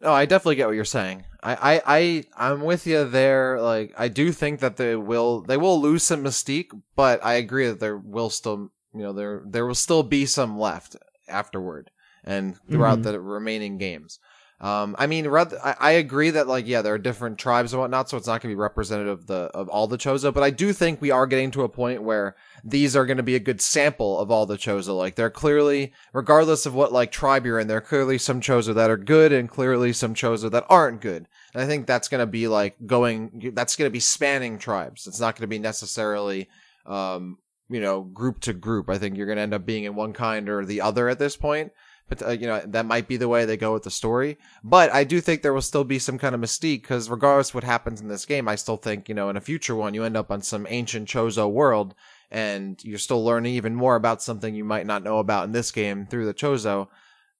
[0.00, 1.24] No, I definitely get what you're saying.
[1.42, 3.60] I, I, I, I'm with you there.
[3.60, 7.66] Like, I do think that they will, they will lose some mystique, but I agree
[7.68, 10.96] that there will still, you know, there, there will still be some left
[11.28, 11.90] afterward
[12.24, 13.12] and throughout mm-hmm.
[13.12, 14.18] the remaining games.
[14.58, 18.08] Um, I mean, I, I agree that like yeah, there are different tribes and whatnot,
[18.08, 20.32] so it's not going to be representative of the of all the Chozo.
[20.32, 23.22] But I do think we are getting to a point where these are going to
[23.22, 24.96] be a good sample of all the Chozo.
[24.96, 28.74] Like they're clearly, regardless of what like tribe you're in, there are clearly some Chozo
[28.74, 31.26] that are good and clearly some Chozo that aren't good.
[31.52, 35.06] And I think that's going to be like going, that's going to be spanning tribes.
[35.06, 36.48] It's not going to be necessarily,
[36.86, 37.38] um,
[37.68, 38.88] you know, group to group.
[38.88, 41.18] I think you're going to end up being in one kind or the other at
[41.18, 41.72] this point
[42.08, 44.38] but uh, you know that might be the way they go with the story.
[44.62, 47.64] But I do think there will still be some kind of mystique because regardless what
[47.64, 50.16] happens in this game, I still think you know in a future one you end
[50.16, 51.94] up on some ancient Chozo world
[52.30, 55.70] and you're still learning even more about something you might not know about in this
[55.70, 56.88] game through the Chozo.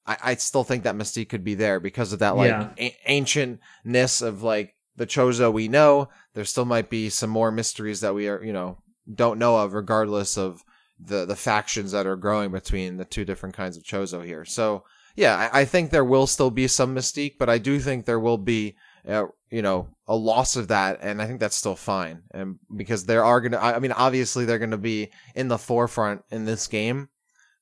[0.06, 2.70] I, I still think that mystique could be there because of that like yeah.
[2.78, 6.08] a- ancientness of like the Chozo we know.
[6.34, 8.78] There still might be some more mysteries that we are you know
[9.12, 10.64] don't know of, regardless of
[10.98, 14.44] the the factions that are growing between the two different kinds of Chozo here.
[14.44, 14.84] So
[15.14, 18.20] yeah, I, I think there will still be some mystique, but I do think there
[18.20, 18.76] will be
[19.08, 22.22] uh, you know a loss of that, and I think that's still fine.
[22.32, 26.44] And because there are gonna, I mean, obviously they're gonna be in the forefront in
[26.44, 27.08] this game.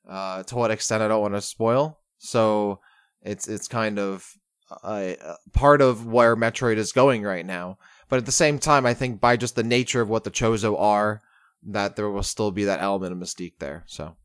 [0.09, 1.99] Uh, to what extent I don't want to spoil.
[2.19, 2.81] So
[3.23, 4.29] it's it's kind of
[4.83, 7.79] a, a part of where Metroid is going right now.
[8.11, 10.79] But at the same time, I think by just the nature of what the Chozo
[10.79, 11.23] are
[11.67, 13.85] that there will still be that element of mystique there.
[13.87, 14.17] So,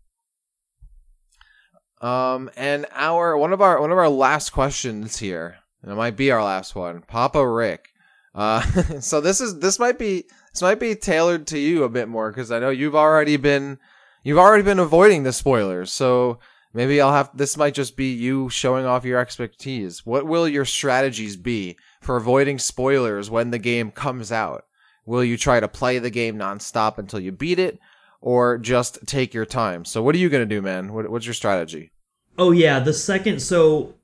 [2.01, 6.17] um, and our one of our one of our last questions here, and it might
[6.17, 7.89] be our last one, Papa Rick.
[8.35, 8.61] Uh,
[8.99, 12.31] so this is this might be this might be tailored to you a bit more
[12.31, 13.79] because I know you've already been
[14.23, 15.91] you've already been avoiding the spoilers.
[15.91, 16.39] So
[16.73, 20.05] maybe I'll have this might just be you showing off your expertise.
[20.05, 24.63] What will your strategies be for avoiding spoilers when the game comes out?
[25.09, 27.79] Will you try to play the game nonstop until you beat it,
[28.21, 29.83] or just take your time?
[29.83, 30.93] So, what are you gonna do, man?
[30.93, 31.89] What, what's your strategy?
[32.37, 33.41] Oh yeah, the second.
[33.41, 33.95] So,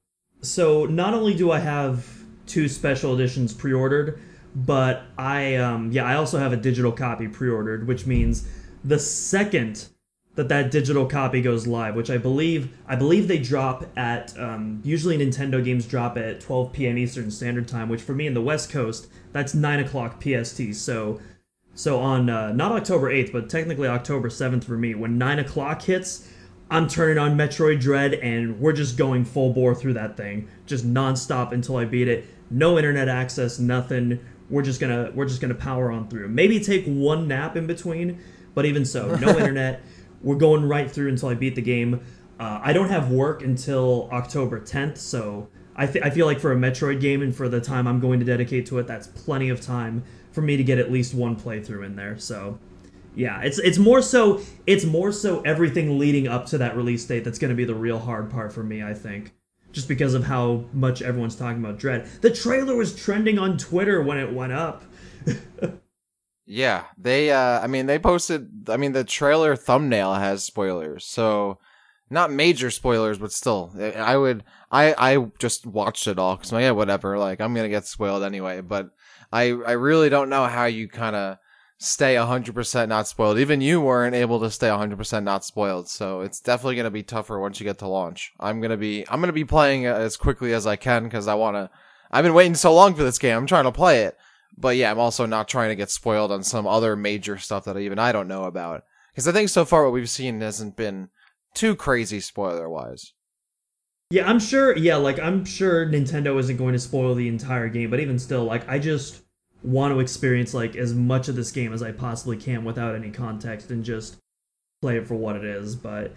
[0.42, 2.10] so not only do I have
[2.48, 4.20] two special editions pre-ordered,
[4.56, 8.48] but I um yeah I also have a digital copy pre-ordered, which means
[8.84, 9.90] the second
[10.36, 14.82] that that digital copy goes live, which I believe I believe they drop at um,
[14.84, 16.98] usually Nintendo games drop at 12 p.m.
[16.98, 20.74] Eastern Standard Time, which for me in the West Coast that's nine o'clock PST.
[20.74, 21.20] So
[21.74, 25.82] so on uh, not October 8th, but technically October 7th for me, when nine o'clock
[25.82, 26.30] hits,
[26.72, 30.86] I'm turning on Metroid Dread and we're just going full bore through that thing, just
[30.88, 32.26] nonstop until I beat it.
[32.50, 34.20] No internet access, nothing.
[34.50, 36.30] We're just gonna we're just gonna power on through.
[36.30, 38.20] Maybe take one nap in between
[38.54, 39.82] But even so, no internet.
[40.22, 42.02] We're going right through until I beat the game.
[42.40, 46.52] Uh, I don't have work until October 10th, so I, th- I feel like for
[46.52, 49.50] a Metroid game and for the time I'm going to dedicate to it, that's plenty
[49.50, 52.18] of time for me to get at least one playthrough in there.
[52.18, 52.60] So
[53.16, 57.24] yeah, it's it's more so it's more so everything leading up to that release date
[57.24, 58.84] that's going to be the real hard part for me.
[58.84, 59.34] I think
[59.72, 62.06] just because of how much everyone's talking about Dread.
[62.22, 64.84] The trailer was trending on Twitter when it went up.
[66.46, 67.32] yeah, they.
[67.32, 68.70] Uh, I mean, they posted.
[68.70, 71.60] I mean, the trailer thumbnail has spoilers, so
[72.10, 74.44] not major spoilers, but still, I would.
[74.72, 77.18] I I just watched it all because like, yeah, whatever.
[77.18, 78.92] Like I'm gonna get spoiled anyway, but
[79.32, 81.38] I I really don't know how you kind of
[81.78, 83.38] stay 100% not spoiled.
[83.38, 85.90] Even you weren't able to stay 100% not spoiled.
[85.90, 88.32] So it's definitely going to be tougher once you get to launch.
[88.40, 91.28] I'm going to be I'm going to be playing as quickly as I can cuz
[91.28, 91.70] I want to
[92.12, 93.36] I've been waiting so long for this game.
[93.36, 94.18] I'm trying to play it.
[94.58, 97.78] But yeah, I'm also not trying to get spoiled on some other major stuff that
[97.78, 98.84] even I don't know about.
[99.16, 101.10] Cuz I think so far what we've seen hasn't been
[101.54, 103.14] too crazy spoiler wise.
[104.12, 104.78] Yeah, I'm sure.
[104.78, 108.44] Yeah, like I'm sure Nintendo isn't going to spoil the entire game, but even still,
[108.44, 109.22] like I just
[109.64, 113.10] want to experience like as much of this game as I possibly can without any
[113.10, 114.18] context and just
[114.82, 115.76] play it for what it is.
[115.76, 116.14] But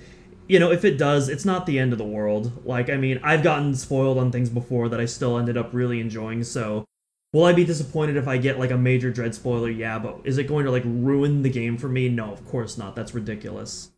[0.48, 2.64] you know, if it does, it's not the end of the world.
[2.64, 6.00] Like, I mean, I've gotten spoiled on things before that I still ended up really
[6.00, 6.84] enjoying, so
[7.32, 9.70] will I be disappointed if I get like a major dread spoiler?
[9.70, 12.08] Yeah, but is it going to like ruin the game for me?
[12.08, 12.96] No, of course not.
[12.96, 13.90] That's ridiculous.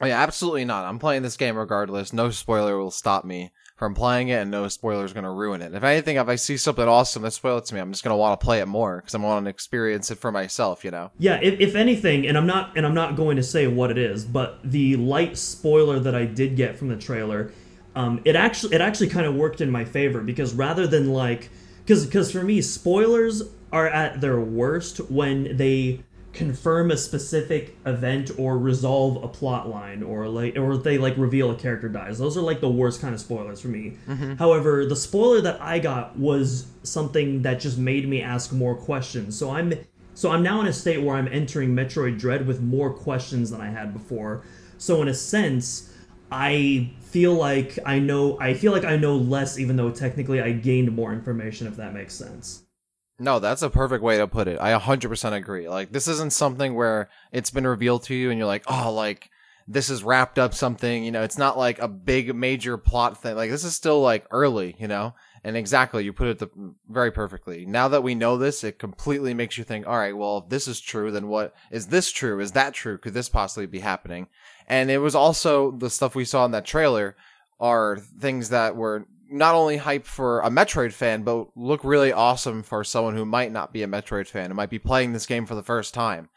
[0.00, 0.84] Oh yeah, absolutely not.
[0.84, 2.12] I'm playing this game regardless.
[2.12, 5.60] No spoiler will stop me from playing it, and no spoiler is going to ruin
[5.60, 5.74] it.
[5.74, 8.12] If anything, if I see something awesome that spoils it to me, I'm just going
[8.12, 10.84] to want to play it more because I'm want to experience it for myself.
[10.84, 11.10] You know?
[11.18, 11.38] Yeah.
[11.42, 14.24] If, if anything, and I'm not, and I'm not going to say what it is,
[14.24, 17.52] but the light spoiler that I did get from the trailer,
[17.94, 21.50] um, it actually, it actually kind of worked in my favor because rather than like,
[21.84, 26.02] because because for me, spoilers are at their worst when they
[26.32, 31.50] confirm a specific event or resolve a plot line or like or they like reveal
[31.50, 32.18] a character dies.
[32.18, 33.98] Those are like the worst kind of spoilers for me.
[34.08, 34.34] Mm-hmm.
[34.34, 39.38] however the spoiler that i got was something that just made me ask more questions.
[39.38, 39.74] So i'm
[40.14, 43.60] so i'm now in a state where i'm entering metroid dread with more questions than
[43.60, 44.42] i had before.
[44.78, 45.92] So in a sense
[46.30, 50.50] i feel like i know i feel like i know less even though technically i
[50.50, 52.64] gained more information if that makes sense
[53.22, 54.58] no, that's a perfect way to put it.
[54.60, 55.68] I 100% agree.
[55.68, 59.30] Like, this isn't something where it's been revealed to you and you're like, oh, like,
[59.68, 61.04] this is wrapped up something.
[61.04, 63.36] You know, it's not like a big major plot thing.
[63.36, 65.14] Like, this is still like early, you know?
[65.44, 66.50] And exactly, you put it the,
[66.88, 67.64] very perfectly.
[67.64, 70.66] Now that we know this, it completely makes you think, all right, well, if this
[70.66, 72.40] is true, then what is this true?
[72.40, 72.98] Is that true?
[72.98, 74.28] Could this possibly be happening?
[74.66, 77.16] And it was also the stuff we saw in that trailer
[77.60, 82.62] are things that were not only hype for a Metroid fan, but look really awesome
[82.62, 85.46] for someone who might not be a Metroid fan and might be playing this game
[85.46, 86.28] for the first time.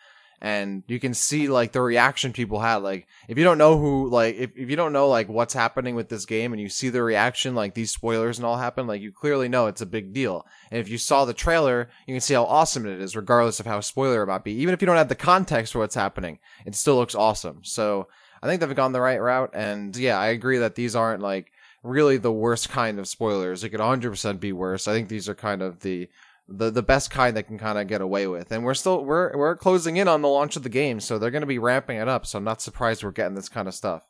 [0.41, 2.77] And you can see like the reaction people had.
[2.77, 5.95] Like if you don't know who like if, if you don't know like what's happening
[5.95, 9.01] with this game and you see the reaction, like these spoilers and all happen, like
[9.01, 10.45] you clearly know it's a big deal.
[10.71, 13.65] And if you saw the trailer, you can see how awesome it is, regardless of
[13.65, 14.53] how spoiler it might be.
[14.53, 17.59] Even if you don't have the context for what's happening, it still looks awesome.
[17.63, 18.07] So
[18.41, 19.51] I think they've gone the right route.
[19.53, 21.51] And yeah, I agree that these aren't like
[21.85, 23.63] really the worst kind of spoilers.
[23.63, 24.87] It could 100% be worse.
[24.87, 26.09] I think these are kind of the
[26.47, 28.51] the the best kind that can kind of get away with.
[28.51, 31.31] And we're still we're we're closing in on the launch of the game, so they're
[31.31, 32.25] going to be ramping it up.
[32.25, 34.03] So I'm not surprised we're getting this kind of stuff.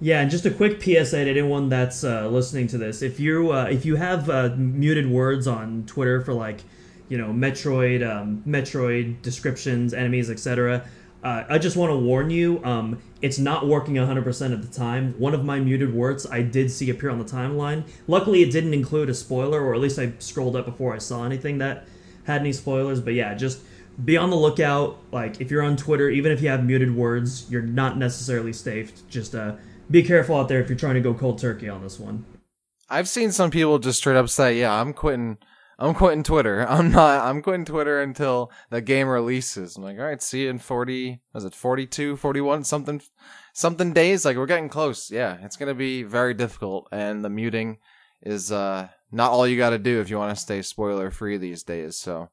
[0.00, 3.52] Yeah, and just a quick PSA to anyone that's uh, listening to this: if you
[3.52, 6.60] uh, if you have uh, muted words on Twitter for like,
[7.08, 10.84] you know, Metroid, um, Metroid descriptions, enemies, etc.,
[11.22, 15.14] uh, I just want to warn you, um, it's not working 100% of the time.
[15.18, 17.84] One of my muted words I did see appear on the timeline.
[18.06, 21.24] Luckily, it didn't include a spoiler, or at least I scrolled up before I saw
[21.24, 21.86] anything that
[22.24, 23.00] had any spoilers.
[23.00, 23.60] But yeah, just
[24.04, 24.98] be on the lookout.
[25.10, 28.92] Like, if you're on Twitter, even if you have muted words, you're not necessarily safe.
[29.08, 29.56] Just uh,
[29.90, 32.24] be careful out there if you're trying to go cold turkey on this one.
[32.88, 35.38] I've seen some people just straight up say, yeah, I'm quitting
[35.78, 36.66] I'm quitting Twitter.
[36.68, 37.24] I'm not.
[37.24, 39.76] I'm quitting Twitter until the game releases.
[39.76, 41.20] I'm like, all right, see you in 40.
[41.32, 43.00] Was it 42, 41, something,
[43.52, 44.24] something days?
[44.24, 45.10] Like we're getting close.
[45.10, 47.78] Yeah, it's gonna be very difficult, and the muting
[48.22, 51.36] is uh not all you got to do if you want to stay spoiler free
[51.36, 51.96] these days.
[51.96, 52.30] So.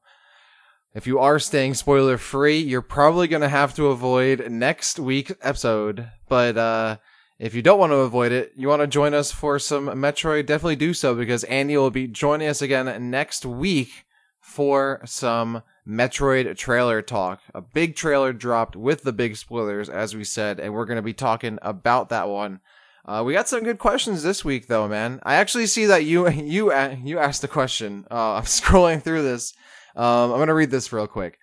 [0.94, 5.34] If you are staying spoiler free, you're probably going to have to avoid next week's
[5.42, 6.08] episode.
[6.26, 6.96] But uh,
[7.38, 10.46] if you don't want to avoid it, you want to join us for some Metroid,
[10.46, 14.06] definitely do so because Andy will be joining us again next week
[14.40, 17.42] for some Metroid trailer talk.
[17.54, 21.02] A big trailer dropped with the big spoilers, as we said, and we're going to
[21.02, 22.60] be talking about that one.
[23.04, 25.20] Uh, we got some good questions this week, though, man.
[25.22, 26.72] I actually see that you you
[27.04, 28.06] you asked a question.
[28.10, 29.52] Uh, I'm scrolling through this.
[29.94, 31.38] Um, I'm going to read this real quick.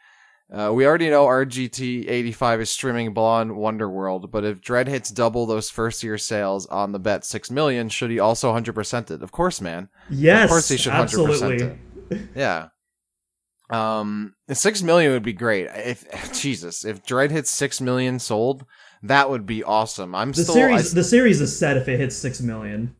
[0.53, 5.47] Uh, we already know RGT 85 is streaming Beyond Wonderworld, but if Dread hits double
[5.47, 9.23] those first year sales on the bet 6 million, should he also 100% it?
[9.23, 9.89] Of course, man.
[10.11, 11.77] Yes, Of course he should 100% absolutely.
[12.11, 12.21] it.
[12.35, 12.67] Yeah.
[13.71, 15.69] Um, 6 million would be great.
[15.73, 18.63] If Jesus, if Dread hits 6 million sold,
[19.01, 20.13] that would be awesome.
[20.13, 22.95] I'm The still series, I, the series is set if it hits six million.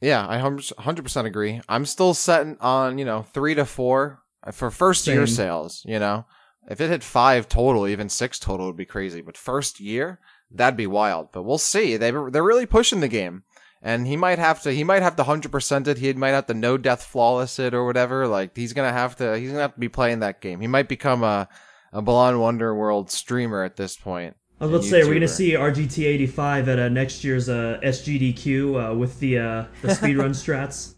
[0.00, 1.60] Yeah, I 100% agree.
[1.68, 4.20] I'm still setting on, you know, 3 to 4
[4.52, 6.24] for first year sales, you know.
[6.68, 10.76] If it hit 5 total, even 6 total would be crazy, but first year, that'd
[10.76, 11.32] be wild.
[11.32, 11.96] But we'll see.
[11.96, 13.44] They they're really pushing the game.
[13.80, 15.98] And he might have to he might have to 100% it.
[15.98, 18.26] He might have to no death flawless it or whatever.
[18.26, 20.60] Like he's going to have to he's to have to be playing that game.
[20.60, 21.48] He might become a
[21.92, 24.36] a Blonde Wonder World streamer at this point.
[24.60, 27.48] I was about to say, we're gonna see RGT eighty five at uh, next year's
[27.48, 30.94] uh, SGDQ uh, with the uh, the speedrun strats.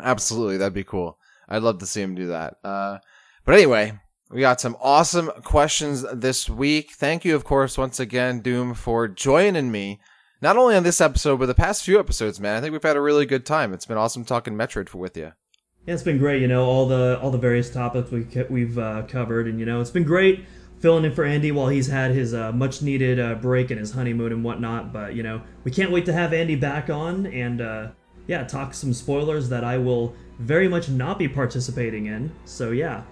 [0.00, 1.18] Absolutely, that'd be cool.
[1.48, 2.54] I'd love to see him do that.
[2.64, 2.98] Uh,
[3.44, 3.98] but anyway,
[4.30, 6.92] we got some awesome questions this week.
[6.92, 10.00] Thank you, of course, once again, Doom, for joining me.
[10.42, 12.56] Not only on this episode, but the past few episodes, man.
[12.56, 13.72] I think we've had a really good time.
[13.72, 15.32] It's been awesome talking Metroid with you.
[15.86, 16.42] Yeah, it's been great.
[16.42, 19.80] You know, all the all the various topics we we've uh, covered, and you know,
[19.80, 20.44] it's been great
[20.78, 23.92] filling in for Andy while he's had his uh, much needed uh, break and his
[23.92, 24.92] honeymoon and whatnot.
[24.92, 27.88] But you know, we can't wait to have Andy back on and uh,
[28.26, 32.30] yeah, talk some spoilers that I will very much not be participating in.
[32.44, 33.02] So yeah,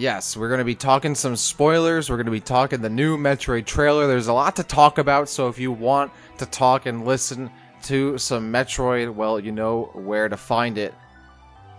[0.00, 2.08] Yes, we're going to be talking some spoilers.
[2.08, 4.06] We're going to be talking the new Metroid trailer.
[4.06, 7.50] There's a lot to talk about, so if you want to talk and listen
[7.82, 10.94] to some Metroid, well, you know where to find it.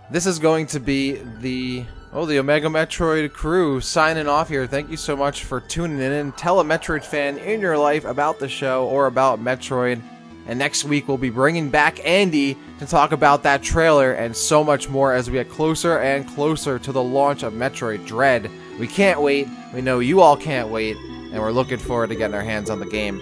[0.08, 4.68] This is going to be the oh the Omega Metroid crew signing off here.
[4.68, 6.30] Thank you so much for tuning in.
[6.30, 10.00] Tell a Metroid fan in your life about the show or about Metroid.
[10.46, 14.64] And next week we'll be bringing back Andy to talk about that trailer and so
[14.64, 18.50] much more as we get closer and closer to the launch of Metroid Dread.
[18.78, 19.48] We can't wait.
[19.72, 22.80] We know you all can't wait, and we're looking forward to getting our hands on
[22.80, 23.20] the game.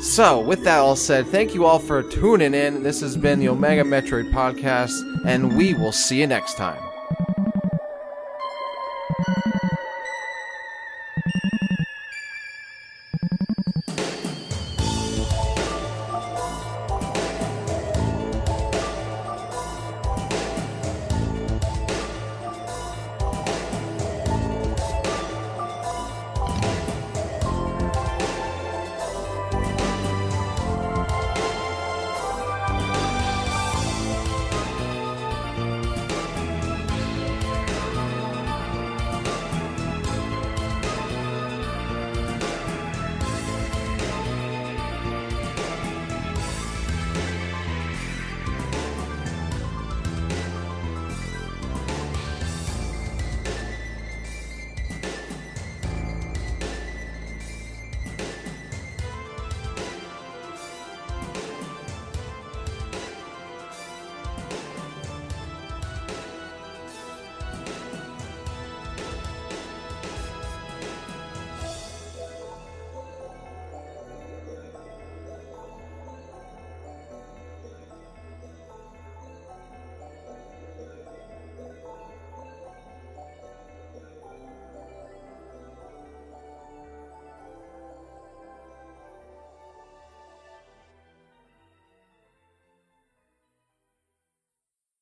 [0.00, 2.82] So, with that all said, thank you all for tuning in.
[2.82, 6.91] This has been the Omega Metroid Podcast, and we will see you next time.